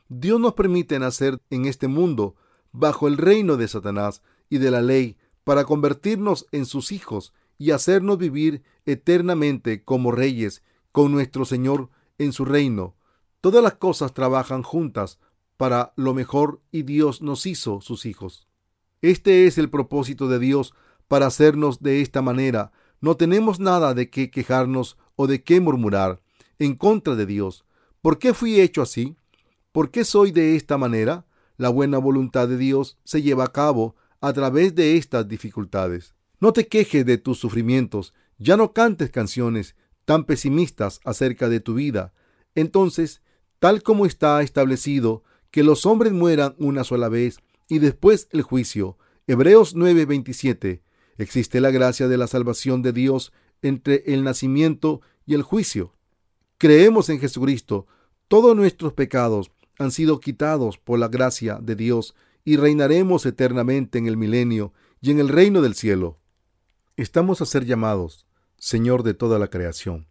[0.09, 2.35] Dios nos permite nacer en este mundo
[2.73, 7.71] bajo el reino de Satanás y de la ley para convertirnos en sus hijos y
[7.71, 12.97] hacernos vivir eternamente como reyes con nuestro Señor en su reino.
[13.41, 15.19] Todas las cosas trabajan juntas
[15.57, 18.49] para lo mejor y Dios nos hizo sus hijos.
[19.01, 20.75] Este es el propósito de Dios
[21.09, 22.73] para hacernos de esta manera.
[23.01, 26.21] No tenemos nada de qué quejarnos o de qué murmurar
[26.59, 27.65] en contra de Dios.
[28.01, 29.17] ¿Por qué fui hecho así?
[29.73, 31.27] ¿Por qué soy de esta manera?
[31.63, 36.17] La buena voluntad de Dios se lleva a cabo a través de estas dificultades.
[36.41, 41.75] No te quejes de tus sufrimientos, ya no cantes canciones tan pesimistas acerca de tu
[41.75, 42.15] vida.
[42.57, 43.23] Entonces
[43.61, 47.39] tal como está establecido que los hombres mueran una sola vez
[47.69, 48.99] y después el juicio.
[49.29, 50.83] Hebreos 9:27.
[51.17, 53.33] Existe la gracia de la salvación de Dios
[53.63, 55.95] entre el nacimiento y el juicio.
[56.59, 57.87] Creemos en Jesucristo.
[58.27, 62.15] Todos nuestros pecados han sido quitados por la gracia de Dios
[62.45, 66.19] y reinaremos eternamente en el milenio y en el reino del cielo.
[66.97, 70.07] Estamos a ser llamados Señor de toda la creación.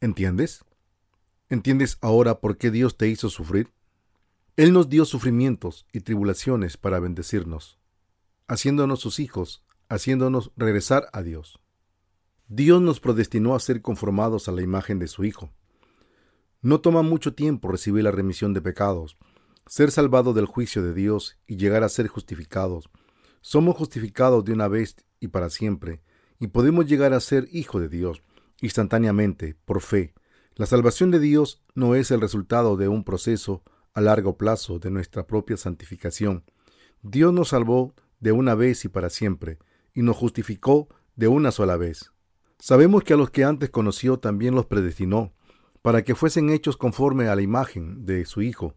[0.00, 0.64] ¿Entiendes?
[1.48, 3.72] ¿Entiendes ahora por qué Dios te hizo sufrir?
[4.56, 7.80] Él nos dio sufrimientos y tribulaciones para bendecirnos,
[8.46, 11.58] haciéndonos sus hijos, haciéndonos regresar a Dios.
[12.46, 15.50] Dios nos predestinó a ser conformados a la imagen de su Hijo.
[16.62, 19.16] No toma mucho tiempo recibir la remisión de pecados,
[19.66, 22.90] ser salvado del juicio de Dios y llegar a ser justificados.
[23.40, 26.02] Somos justificados de una vez y para siempre,
[26.38, 28.22] y podemos llegar a ser hijo de Dios
[28.60, 30.12] instantáneamente, por fe,
[30.60, 33.62] la salvación de Dios no es el resultado de un proceso
[33.94, 36.44] a largo plazo de nuestra propia santificación.
[37.02, 39.58] Dios nos salvó de una vez y para siempre,
[39.94, 42.12] y nos justificó de una sola vez.
[42.58, 45.32] Sabemos que a los que antes conoció también los predestinó,
[45.82, 48.74] para que fuesen hechos conforme a la imagen de su Hijo,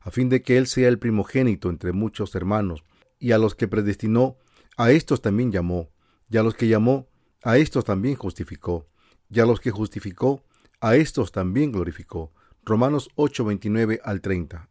[0.00, 2.84] a fin de que Él sea el primogénito entre muchos hermanos,
[3.18, 4.36] y a los que predestinó,
[4.76, 5.90] a estos también llamó,
[6.28, 7.08] y a los que llamó,
[7.42, 8.88] a estos también justificó,
[9.30, 10.42] y a los que justificó,
[10.80, 12.32] a estos también glorificó.
[12.64, 14.68] Romanos 8, 29 al 30.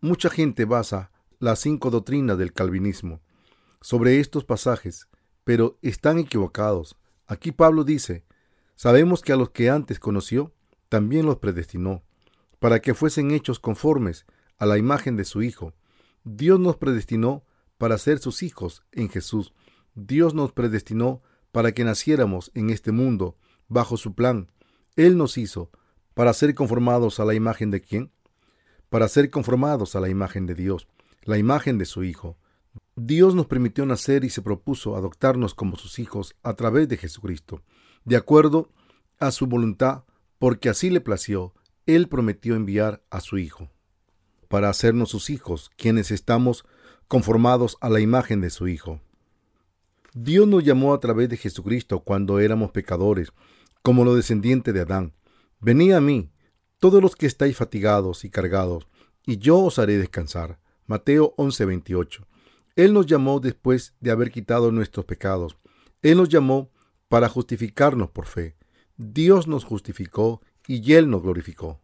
[0.00, 3.20] Mucha gente basa las cinco doctrinas del calvinismo
[3.80, 5.08] sobre estos pasajes,
[5.44, 6.96] pero están equivocados.
[7.26, 8.24] Aquí Pablo dice,
[8.74, 10.52] sabemos que a los que antes conoció,
[10.88, 12.02] también los predestinó,
[12.58, 14.26] para que fuesen hechos conformes
[14.58, 15.74] a la imagen de su Hijo.
[16.24, 17.44] Dios nos predestinó
[17.78, 19.52] para ser sus hijos en Jesús.
[19.94, 21.22] Dios nos predestinó
[21.52, 23.36] para que naciéramos en este mundo
[23.68, 24.48] bajo su plan
[24.96, 25.70] él nos hizo
[26.14, 28.10] para ser conformados a la imagen de quién?
[28.88, 30.88] Para ser conformados a la imagen de Dios,
[31.22, 32.38] la imagen de su Hijo.
[32.96, 37.62] Dios nos permitió nacer y se propuso adoptarnos como sus hijos a través de Jesucristo,
[38.04, 38.70] de acuerdo
[39.18, 40.04] a su voluntad,
[40.38, 41.54] porque así le plació,
[41.86, 43.70] Él prometió enviar a su Hijo,
[44.48, 46.64] para hacernos sus hijos, quienes estamos
[47.08, 49.00] conformados a la imagen de su Hijo.
[50.14, 53.32] Dios nos llamó a través de Jesucristo cuando éramos pecadores,
[53.82, 55.12] como lo descendiente de Adán.
[55.60, 56.30] Venid a mí,
[56.78, 58.88] todos los que estáis fatigados y cargados,
[59.26, 60.58] y yo os haré descansar.
[60.86, 62.26] Mateo 11:28.
[62.76, 65.56] Él nos llamó después de haber quitado nuestros pecados.
[66.02, 66.70] Él nos llamó
[67.08, 68.56] para justificarnos por fe.
[68.98, 71.82] Dios nos justificó y Él nos glorificó.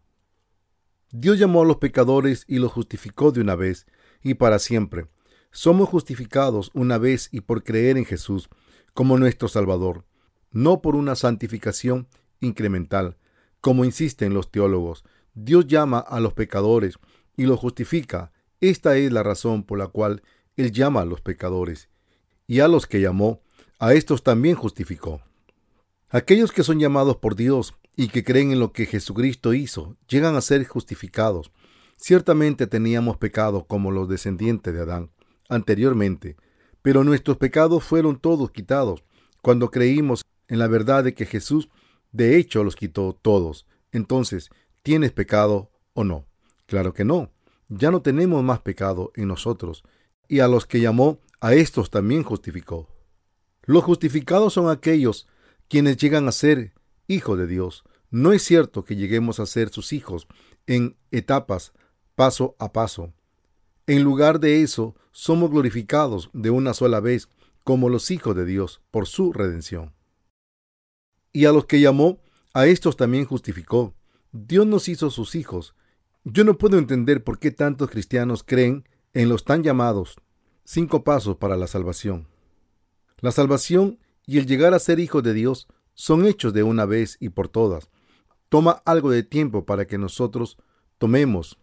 [1.10, 3.86] Dios llamó a los pecadores y los justificó de una vez
[4.22, 5.08] y para siempre.
[5.50, 8.48] Somos justificados una vez y por creer en Jesús
[8.94, 10.06] como nuestro Salvador,
[10.52, 12.08] no por una santificación
[12.40, 13.18] incremental,
[13.60, 15.04] como insisten los teólogos.
[15.34, 16.94] Dios llama a los pecadores
[17.36, 18.32] y los justifica.
[18.62, 20.22] Esta es la razón por la cual
[20.56, 21.90] Él llama a los pecadores.
[22.46, 23.42] Y a los que llamó,
[23.78, 25.20] a estos también justificó.
[26.14, 30.36] Aquellos que son llamados por Dios y que creen en lo que Jesucristo hizo, llegan
[30.36, 31.52] a ser justificados.
[31.96, 35.10] Ciertamente teníamos pecado como los descendientes de Adán
[35.48, 36.36] anteriormente,
[36.82, 39.04] pero nuestros pecados fueron todos quitados
[39.40, 41.70] cuando creímos en la verdad de que Jesús
[42.10, 43.66] de hecho los quitó todos.
[43.90, 44.50] Entonces,
[44.82, 46.26] ¿tienes pecado o no?
[46.66, 47.30] Claro que no.
[47.70, 49.82] Ya no tenemos más pecado en nosotros,
[50.28, 52.86] y a los que llamó, a estos también justificó.
[53.62, 55.26] Los justificados son aquellos
[55.72, 56.74] quienes llegan a ser
[57.06, 57.82] hijos de Dios.
[58.10, 60.28] No es cierto que lleguemos a ser sus hijos
[60.66, 61.72] en etapas,
[62.14, 63.14] paso a paso.
[63.86, 67.30] En lugar de eso, somos glorificados de una sola vez
[67.64, 69.94] como los hijos de Dios por su redención.
[71.32, 72.20] Y a los que llamó,
[72.52, 73.94] a estos también justificó.
[74.30, 75.74] Dios nos hizo sus hijos.
[76.22, 80.16] Yo no puedo entender por qué tantos cristianos creen en los tan llamados
[80.64, 82.28] cinco pasos para la salvación.
[83.20, 87.16] La salvación y el llegar a ser hijo de Dios son hechos de una vez
[87.20, 87.90] y por todas.
[88.48, 90.58] Toma algo de tiempo para que nosotros
[90.98, 91.58] tomemos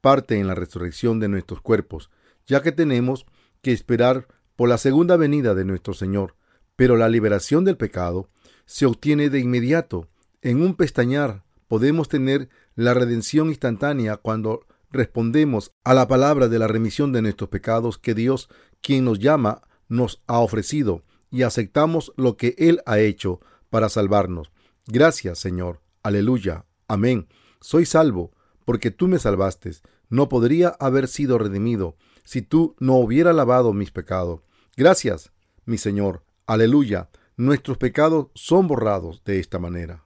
[0.00, 2.10] parte en la resurrección de nuestros cuerpos,
[2.46, 3.26] ya que tenemos
[3.62, 6.36] que esperar por la segunda venida de nuestro Señor.
[6.76, 8.28] Pero la liberación del pecado
[8.66, 10.08] se obtiene de inmediato.
[10.42, 16.68] En un pestañar podemos tener la redención instantánea cuando respondemos a la palabra de la
[16.68, 18.48] remisión de nuestros pecados que Dios,
[18.80, 24.50] quien nos llama, nos ha ofrecido y aceptamos lo que Él ha hecho para salvarnos.
[24.86, 25.80] Gracias, Señor.
[26.02, 26.64] Aleluya.
[26.88, 27.28] Amén.
[27.60, 28.32] Soy salvo
[28.64, 29.72] porque tú me salvaste.
[30.08, 34.40] No podría haber sido redimido si tú no hubiera lavado mis pecados.
[34.76, 35.32] Gracias,
[35.64, 36.24] mi Señor.
[36.46, 37.10] Aleluya.
[37.36, 40.04] Nuestros pecados son borrados de esta manera.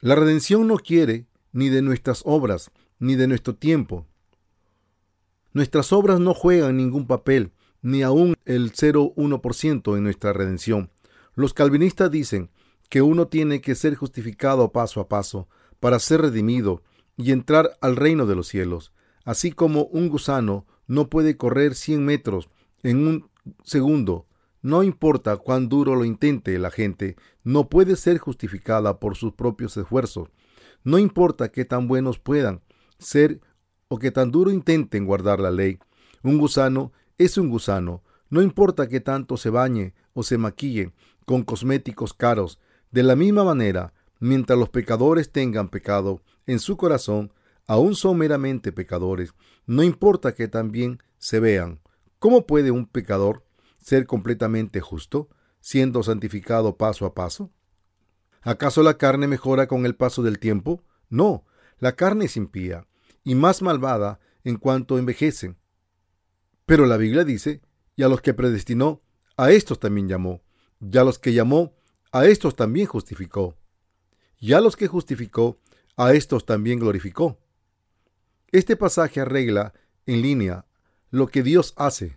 [0.00, 4.06] La redención no quiere ni de nuestras obras, ni de nuestro tiempo.
[5.52, 10.90] Nuestras obras no juegan ningún papel, ni aún el 0,1% en nuestra redención.
[11.34, 12.50] Los calvinistas dicen
[12.88, 16.82] que uno tiene que ser justificado paso a paso para ser redimido
[17.16, 18.92] y entrar al reino de los cielos,
[19.24, 22.48] así como un gusano no puede correr 100 metros
[22.82, 23.30] en un
[23.62, 24.26] segundo.
[24.62, 29.76] No importa cuán duro lo intente la gente, no puede ser justificada por sus propios
[29.76, 30.28] esfuerzos.
[30.82, 32.60] No importa qué tan buenos puedan
[32.98, 33.40] ser
[33.88, 35.78] o que tan duro intenten guardar la ley.
[36.22, 40.94] Un gusano es un gusano, no importa que tanto se bañe o se maquille
[41.26, 42.58] con cosméticos caros.
[42.90, 47.30] De la misma manera, mientras los pecadores tengan pecado en su corazón,
[47.66, 49.34] aún son meramente pecadores,
[49.66, 51.82] no importa que también se vean.
[52.18, 53.44] ¿Cómo puede un pecador
[53.76, 55.28] ser completamente justo,
[55.60, 57.52] siendo santificado paso a paso?
[58.40, 60.84] ¿Acaso la carne mejora con el paso del tiempo?
[61.10, 61.44] No,
[61.80, 62.86] la carne es impía
[63.24, 65.54] y más malvada en cuanto envejece.
[66.70, 67.62] Pero la Biblia dice,
[67.96, 69.02] y a los que predestinó,
[69.36, 70.40] a estos también llamó,
[70.80, 71.74] y a los que llamó,
[72.12, 73.56] a estos también justificó,
[74.38, 75.58] y a los que justificó,
[75.96, 77.40] a estos también glorificó.
[78.52, 79.74] Este pasaje arregla
[80.06, 80.64] en línea
[81.10, 82.16] lo que Dios hace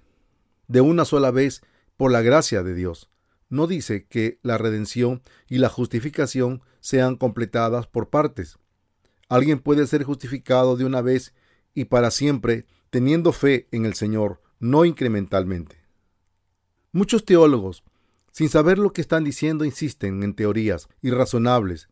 [0.68, 1.64] de una sola vez
[1.98, 3.10] por la gracia de Dios.
[3.50, 8.60] No dice que la redención y la justificación sean completadas por partes.
[9.30, 11.34] Alguien puede ser justificado de una vez
[11.74, 15.76] y para siempre teniendo fe en el Señor, no incrementalmente.
[16.94, 17.84] Muchos teólogos,
[18.32, 21.90] sin saber lo que están diciendo, insisten en teorías irrazonables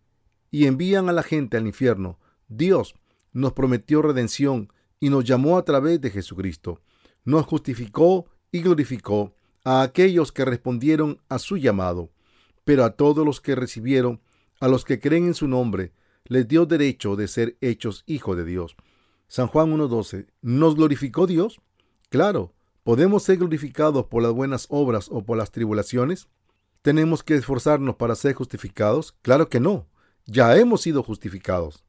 [0.51, 2.17] y envían a la gente al infierno.
[2.47, 2.95] Dios
[3.33, 4.71] nos prometió redención
[5.01, 6.79] y nos llamó a través de Jesucristo.
[7.25, 9.35] Nos justificó y glorificó
[9.65, 12.09] a aquellos que respondieron a su llamado,
[12.63, 14.21] pero a todos los que recibieron,
[14.61, 15.91] a los que creen en su nombre,
[16.23, 18.77] les dio derecho de ser hechos hijos de Dios.
[19.27, 20.27] San Juan 1.12.
[20.41, 21.59] ¿Nos glorificó Dios?
[22.07, 26.27] Claro, ¿podemos ser glorificados por las buenas obras o por las tribulaciones?
[26.81, 29.15] ¿Tenemos que esforzarnos para ser justificados?
[29.21, 29.87] Claro que no.
[30.25, 31.83] Ya hemos sido justificados.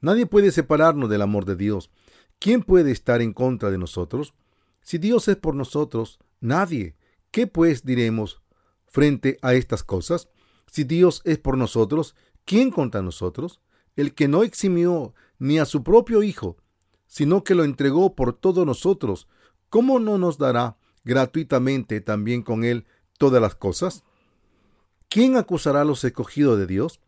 [0.00, 1.90] Nadie puede separarnos del amor de Dios.
[2.38, 4.34] ¿Quién puede estar en contra de nosotros?
[4.82, 6.96] Si Dios es por nosotros, nadie.
[7.30, 8.42] ¿Qué pues diremos
[8.86, 10.28] frente a estas cosas?
[10.70, 12.14] Si Dios es por nosotros,
[12.44, 13.60] ¿quién contra nosotros?
[13.96, 16.56] El que no eximió ni a su propio Hijo,
[17.06, 19.26] sino que lo entregó por todos nosotros,
[19.70, 22.86] ¿cómo no nos dará gratuitamente también con él
[23.18, 24.04] todas las cosas?
[25.08, 27.00] ¿Quién acusará a los escogidos de Dios?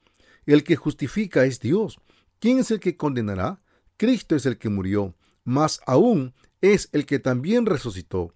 [0.47, 1.98] El que justifica es Dios.
[2.39, 3.60] ¿Quién es el que condenará?
[3.97, 5.14] Cristo es el que murió,
[5.44, 8.32] más aún es el que también resucitó,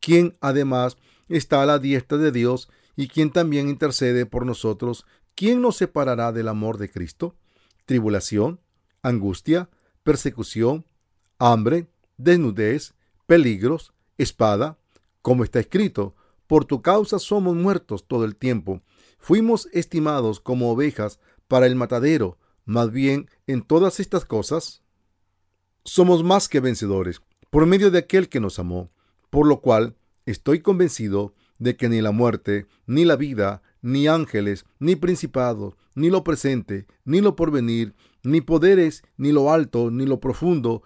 [0.00, 0.96] quien además
[1.28, 5.06] está a la diestra de Dios y quien también intercede por nosotros.
[5.34, 7.36] ¿Quién nos separará del amor de Cristo?
[7.86, 8.60] Tribulación,
[9.02, 9.70] angustia,
[10.02, 10.84] persecución,
[11.38, 11.86] hambre,
[12.16, 12.94] desnudez,
[13.26, 14.78] peligros, espada,
[15.22, 16.14] como está escrito,
[16.46, 18.82] por tu causa somos muertos todo el tiempo,
[19.18, 21.18] fuimos estimados como ovejas
[21.48, 24.82] para el matadero, más bien en todas estas cosas
[25.84, 28.90] somos más que vencedores por medio de aquel que nos amó,
[29.30, 29.96] por lo cual
[30.26, 36.10] estoy convencido de que ni la muerte, ni la vida, ni ángeles, ni principados, ni
[36.10, 40.82] lo presente, ni lo porvenir, ni poderes, ni lo alto, ni lo profundo,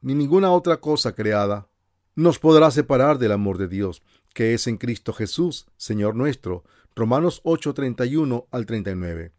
[0.00, 1.68] ni ninguna otra cosa creada,
[2.14, 4.02] nos podrá separar del amor de Dios,
[4.34, 6.64] que es en Cristo Jesús, Señor nuestro.
[6.94, 9.32] Romanos 8, 31 al 39.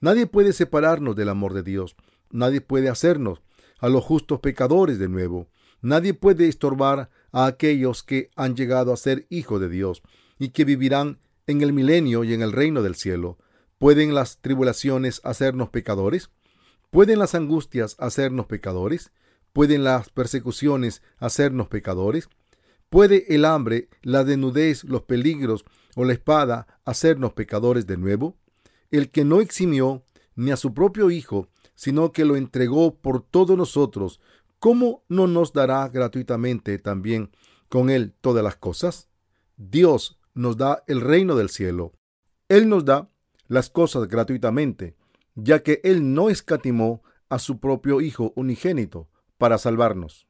[0.00, 1.96] Nadie puede separarnos del amor de Dios.
[2.30, 3.42] Nadie puede hacernos
[3.78, 5.48] a los justos pecadores de nuevo.
[5.82, 10.02] Nadie puede estorbar a aquellos que han llegado a ser hijos de Dios
[10.38, 13.38] y que vivirán en el milenio y en el reino del cielo.
[13.78, 16.30] ¿Pueden las tribulaciones hacernos pecadores?
[16.90, 19.12] ¿Pueden las angustias hacernos pecadores?
[19.54, 22.28] ¿Pueden las persecuciones hacernos pecadores?
[22.90, 25.64] ¿Puede el hambre, la desnudez, los peligros
[25.94, 28.36] o la espada hacernos pecadores de nuevo?
[28.90, 30.02] El que no eximió
[30.34, 34.20] ni a su propio Hijo, sino que lo entregó por todos nosotros,
[34.58, 37.30] ¿cómo no nos dará gratuitamente también
[37.68, 39.08] con él todas las cosas?
[39.56, 41.92] Dios nos da el reino del cielo.
[42.48, 43.08] Él nos da
[43.46, 44.96] las cosas gratuitamente,
[45.36, 50.26] ya que Él no escatimó a su propio Hijo unigénito para salvarnos.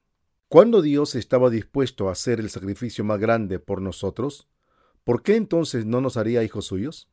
[0.49, 4.49] ¿Cuándo Dios estaba dispuesto a hacer el sacrificio más grande por nosotros?
[5.03, 7.09] ¿Por qué entonces no nos haría hijos suyos?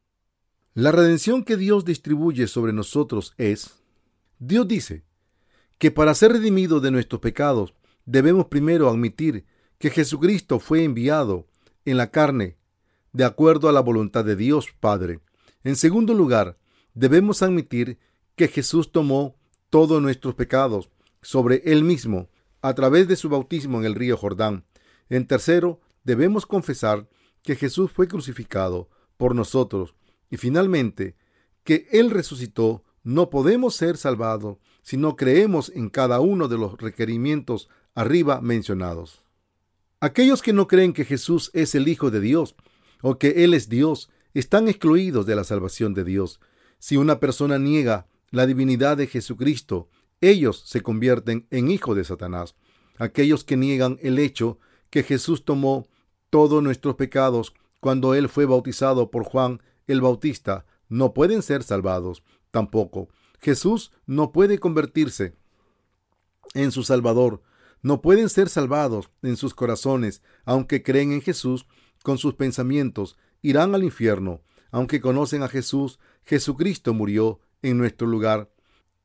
[0.74, 3.82] La redención que Dios distribuye sobre nosotros es,
[4.40, 5.04] Dios dice,
[5.78, 7.74] que para ser redimido de nuestros pecados
[8.06, 9.46] debemos primero admitir
[9.80, 11.48] que Jesucristo fue enviado
[11.86, 12.58] en la carne
[13.14, 15.20] de acuerdo a la voluntad de Dios Padre.
[15.64, 16.58] En segundo lugar,
[16.94, 17.98] debemos admitir
[18.36, 19.36] que Jesús tomó
[19.70, 20.90] todos nuestros pecados
[21.22, 22.30] sobre él mismo
[22.62, 24.66] a través de su bautismo en el río Jordán.
[25.10, 27.08] En tercero, debemos confesar
[27.44, 29.96] que Jesús fue crucificado por nosotros
[30.30, 31.16] y finalmente
[31.64, 36.78] que Él resucitó, no podemos ser salvados si no creemos en cada uno de los
[36.78, 39.24] requerimientos arriba mencionados.
[40.00, 42.56] Aquellos que no creen que Jesús es el Hijo de Dios
[43.02, 46.40] o que Él es Dios están excluidos de la salvación de Dios.
[46.80, 49.90] Si una persona niega la divinidad de Jesucristo,
[50.22, 52.56] ellos se convierten en hijos de Satanás.
[52.98, 55.88] Aquellos que niegan el hecho que Jesús tomó
[56.30, 62.24] todos nuestros pecados cuando Él fue bautizado por Juan el Bautista, no pueden ser salvados
[62.52, 63.10] tampoco.
[63.40, 65.34] Jesús no puede convertirse
[66.54, 67.42] en su Salvador.
[67.82, 71.66] No pueden ser salvados en sus corazones, aunque creen en Jesús
[72.04, 74.42] con sus pensamientos, irán al infierno.
[74.70, 78.52] Aunque conocen a Jesús, Jesucristo murió en nuestro lugar,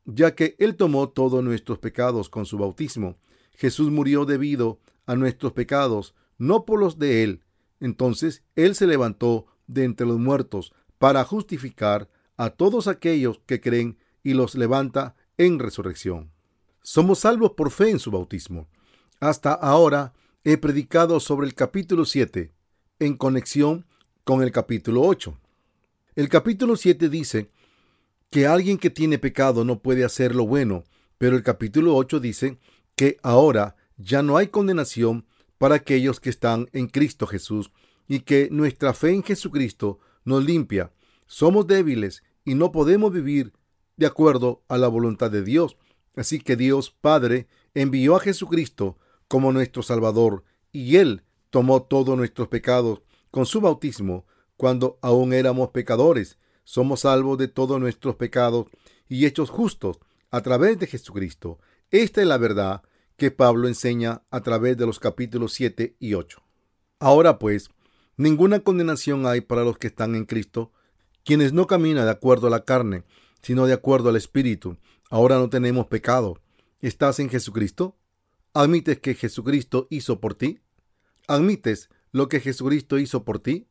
[0.06, 3.16] ya que Él tomó todos nuestros pecados con su bautismo.
[3.54, 7.42] Jesús murió debido a nuestros pecados, no por los de Él.
[7.80, 13.98] Entonces Él se levantó de entre los muertos para justificar a todos aquellos que creen
[14.22, 16.30] y los levanta en resurrección.
[16.82, 18.68] Somos salvos por fe en su bautismo.
[19.20, 20.14] Hasta ahora
[20.44, 22.52] he predicado sobre el capítulo 7
[23.00, 23.86] en conexión
[24.24, 25.38] con el capítulo 8.
[26.14, 27.50] El capítulo 7 dice
[28.30, 30.84] que alguien que tiene pecado no puede hacer lo bueno,
[31.18, 32.58] pero el capítulo 8 dice
[32.94, 35.26] que ahora ya no hay condenación
[35.58, 37.70] para aquellos que están en Cristo Jesús
[38.08, 40.92] y que nuestra fe en Jesucristo nos limpia.
[41.26, 43.52] Somos débiles y no podemos vivir
[43.96, 45.76] de acuerdo a la voluntad de Dios.
[46.14, 48.98] Así que Dios Padre envió a Jesucristo
[49.28, 54.26] como nuestro Salvador y Él tomó todos nuestros pecados con su bautismo
[54.56, 56.38] cuando aún éramos pecadores.
[56.66, 58.66] Somos salvos de todos nuestros pecados
[59.08, 60.00] y hechos justos
[60.32, 61.60] a través de Jesucristo.
[61.92, 62.82] Esta es la verdad
[63.16, 66.42] que Pablo enseña a través de los capítulos 7 y 8.
[66.98, 67.70] Ahora pues,
[68.16, 70.72] ninguna condenación hay para los que están en Cristo,
[71.24, 73.04] quienes no caminan de acuerdo a la carne,
[73.42, 74.76] sino de acuerdo al Espíritu.
[75.08, 76.40] Ahora no tenemos pecado.
[76.80, 77.96] ¿Estás en Jesucristo?
[78.54, 80.58] ¿Admites que Jesucristo hizo por ti?
[81.28, 83.68] ¿Admites lo que Jesucristo hizo por ti?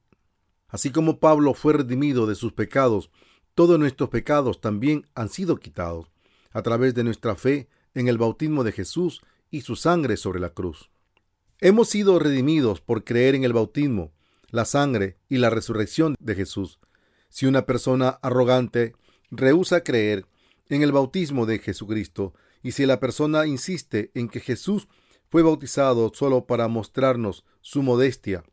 [0.75, 3.09] Así como Pablo fue redimido de sus pecados,
[3.53, 6.11] todos nuestros pecados también han sido quitados
[6.51, 10.49] a través de nuestra fe en el bautismo de Jesús y su sangre sobre la
[10.49, 10.89] cruz.
[11.61, 14.11] Hemos sido redimidos por creer en el bautismo,
[14.49, 16.77] la sangre y la resurrección de Jesús.
[17.29, 18.95] Si una persona arrogante
[19.31, 20.25] rehúsa creer
[20.67, 22.33] en el bautismo de Jesucristo
[22.63, 24.89] y si la persona insiste en que Jesús
[25.29, 28.43] fue bautizado solo para mostrarnos su modestia,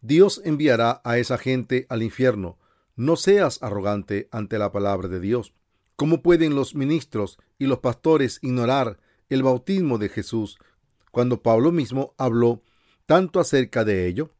[0.00, 2.58] Dios enviará a esa gente al infierno.
[2.94, 5.54] No seas arrogante ante la palabra de Dios.
[5.96, 10.58] ¿Cómo pueden los ministros y los pastores ignorar el bautismo de Jesús
[11.10, 12.62] cuando Pablo mismo habló
[13.06, 14.30] tanto acerca de ello?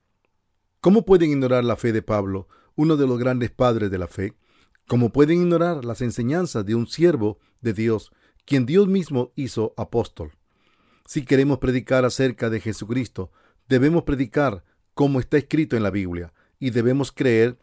[0.80, 4.35] ¿Cómo pueden ignorar la fe de Pablo, uno de los grandes padres de la fe?
[4.86, 8.12] ¿Cómo pueden ignorar las enseñanzas de un siervo de Dios,
[8.44, 10.32] quien Dios mismo hizo apóstol?
[11.05, 13.32] Si queremos predicar acerca de Jesucristo,
[13.68, 14.64] debemos predicar
[14.98, 17.56] como está escrito en la Biblia y debemos creer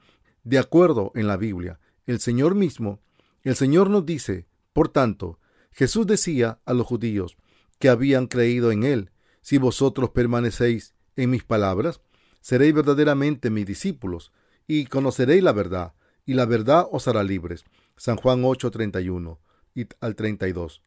[0.45, 1.81] de acuerdo en la Biblia.
[2.05, 3.01] El Señor mismo,
[3.43, 5.37] el Señor nos dice, por tanto,
[5.73, 7.35] Jesús decía a los judíos
[7.77, 11.99] que habían creído en Él, si vosotros permanecéis en mis palabras,
[12.39, 14.31] seréis verdaderamente mis discípulos
[14.65, 15.93] y conoceréis la verdad,
[16.25, 17.65] y la verdad os hará libres.
[17.97, 19.41] San Juan 8, 31
[19.75, 20.81] y al 32.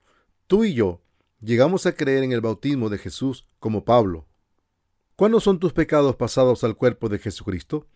[0.47, 1.03] Tú y yo
[1.43, 4.28] llegamos a creer en el bautismo de Jesús como Pablo.
[5.19, 7.89] ¿Cuándo son tus pecados pasados al cuerpo de Jesucristo?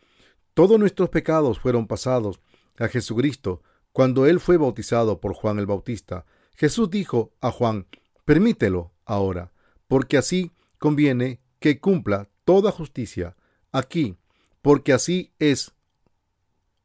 [0.54, 2.40] Todos nuestros pecados fueron pasados
[2.78, 3.62] a Jesucristo
[3.92, 6.26] cuando él fue bautizado por Juan el Bautista.
[6.56, 7.86] Jesús dijo a Juan,
[8.24, 9.52] permítelo ahora,
[9.86, 13.36] porque así conviene que cumpla toda justicia
[13.70, 14.16] aquí,
[14.60, 15.70] porque así es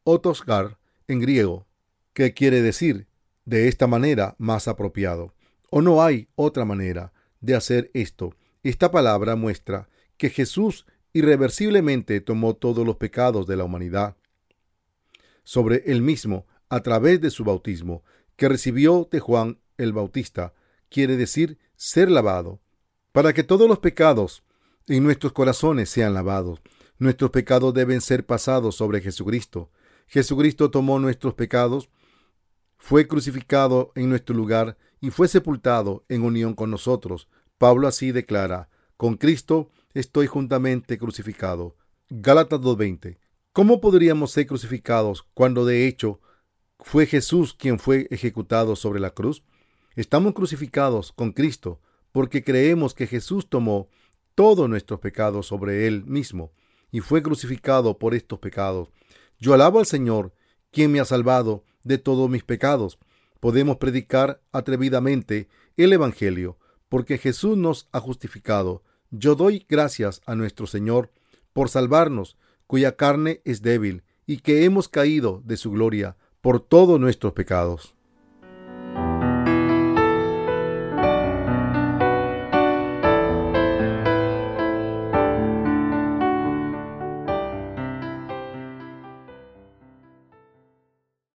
[0.04, 0.78] otosgar
[1.08, 1.66] en griego,
[2.12, 3.08] que quiere decir
[3.44, 5.34] de esta manera más apropiado.
[5.68, 8.36] O no hay otra manera de hacer esto.
[8.62, 9.88] Esta palabra muestra
[10.18, 10.84] que Jesús
[11.14, 14.16] irreversiblemente tomó todos los pecados de la humanidad
[15.44, 18.04] sobre él mismo a través de su bautismo,
[18.36, 20.52] que recibió de Juan el Bautista,
[20.90, 22.60] quiere decir ser lavado,
[23.12, 24.44] para que todos los pecados
[24.86, 26.60] en nuestros corazones sean lavados.
[26.98, 29.70] Nuestros pecados deben ser pasados sobre Jesucristo.
[30.06, 31.88] Jesucristo tomó nuestros pecados,
[32.76, 37.28] fue crucificado en nuestro lugar y fue sepultado en unión con nosotros.
[37.56, 38.68] Pablo así declara,
[38.98, 41.76] con Cristo estoy juntamente crucificado.
[42.10, 43.16] Gálatas 2.20.
[43.52, 46.20] ¿Cómo podríamos ser crucificados cuando de hecho
[46.80, 49.44] fue Jesús quien fue ejecutado sobre la cruz?
[49.94, 51.80] Estamos crucificados con Cristo
[52.10, 53.88] porque creemos que Jesús tomó
[54.34, 56.50] todos nuestros pecados sobre él mismo
[56.90, 58.88] y fue crucificado por estos pecados.
[59.38, 60.34] Yo alabo al Señor,
[60.72, 62.98] quien me ha salvado de todos mis pecados.
[63.38, 66.58] Podemos predicar atrevidamente el Evangelio,
[66.88, 68.82] porque Jesús nos ha justificado.
[69.10, 71.10] Yo doy gracias a nuestro Señor
[71.52, 72.36] por salvarnos,
[72.66, 77.94] cuya carne es débil, y que hemos caído de su gloria por todos nuestros pecados.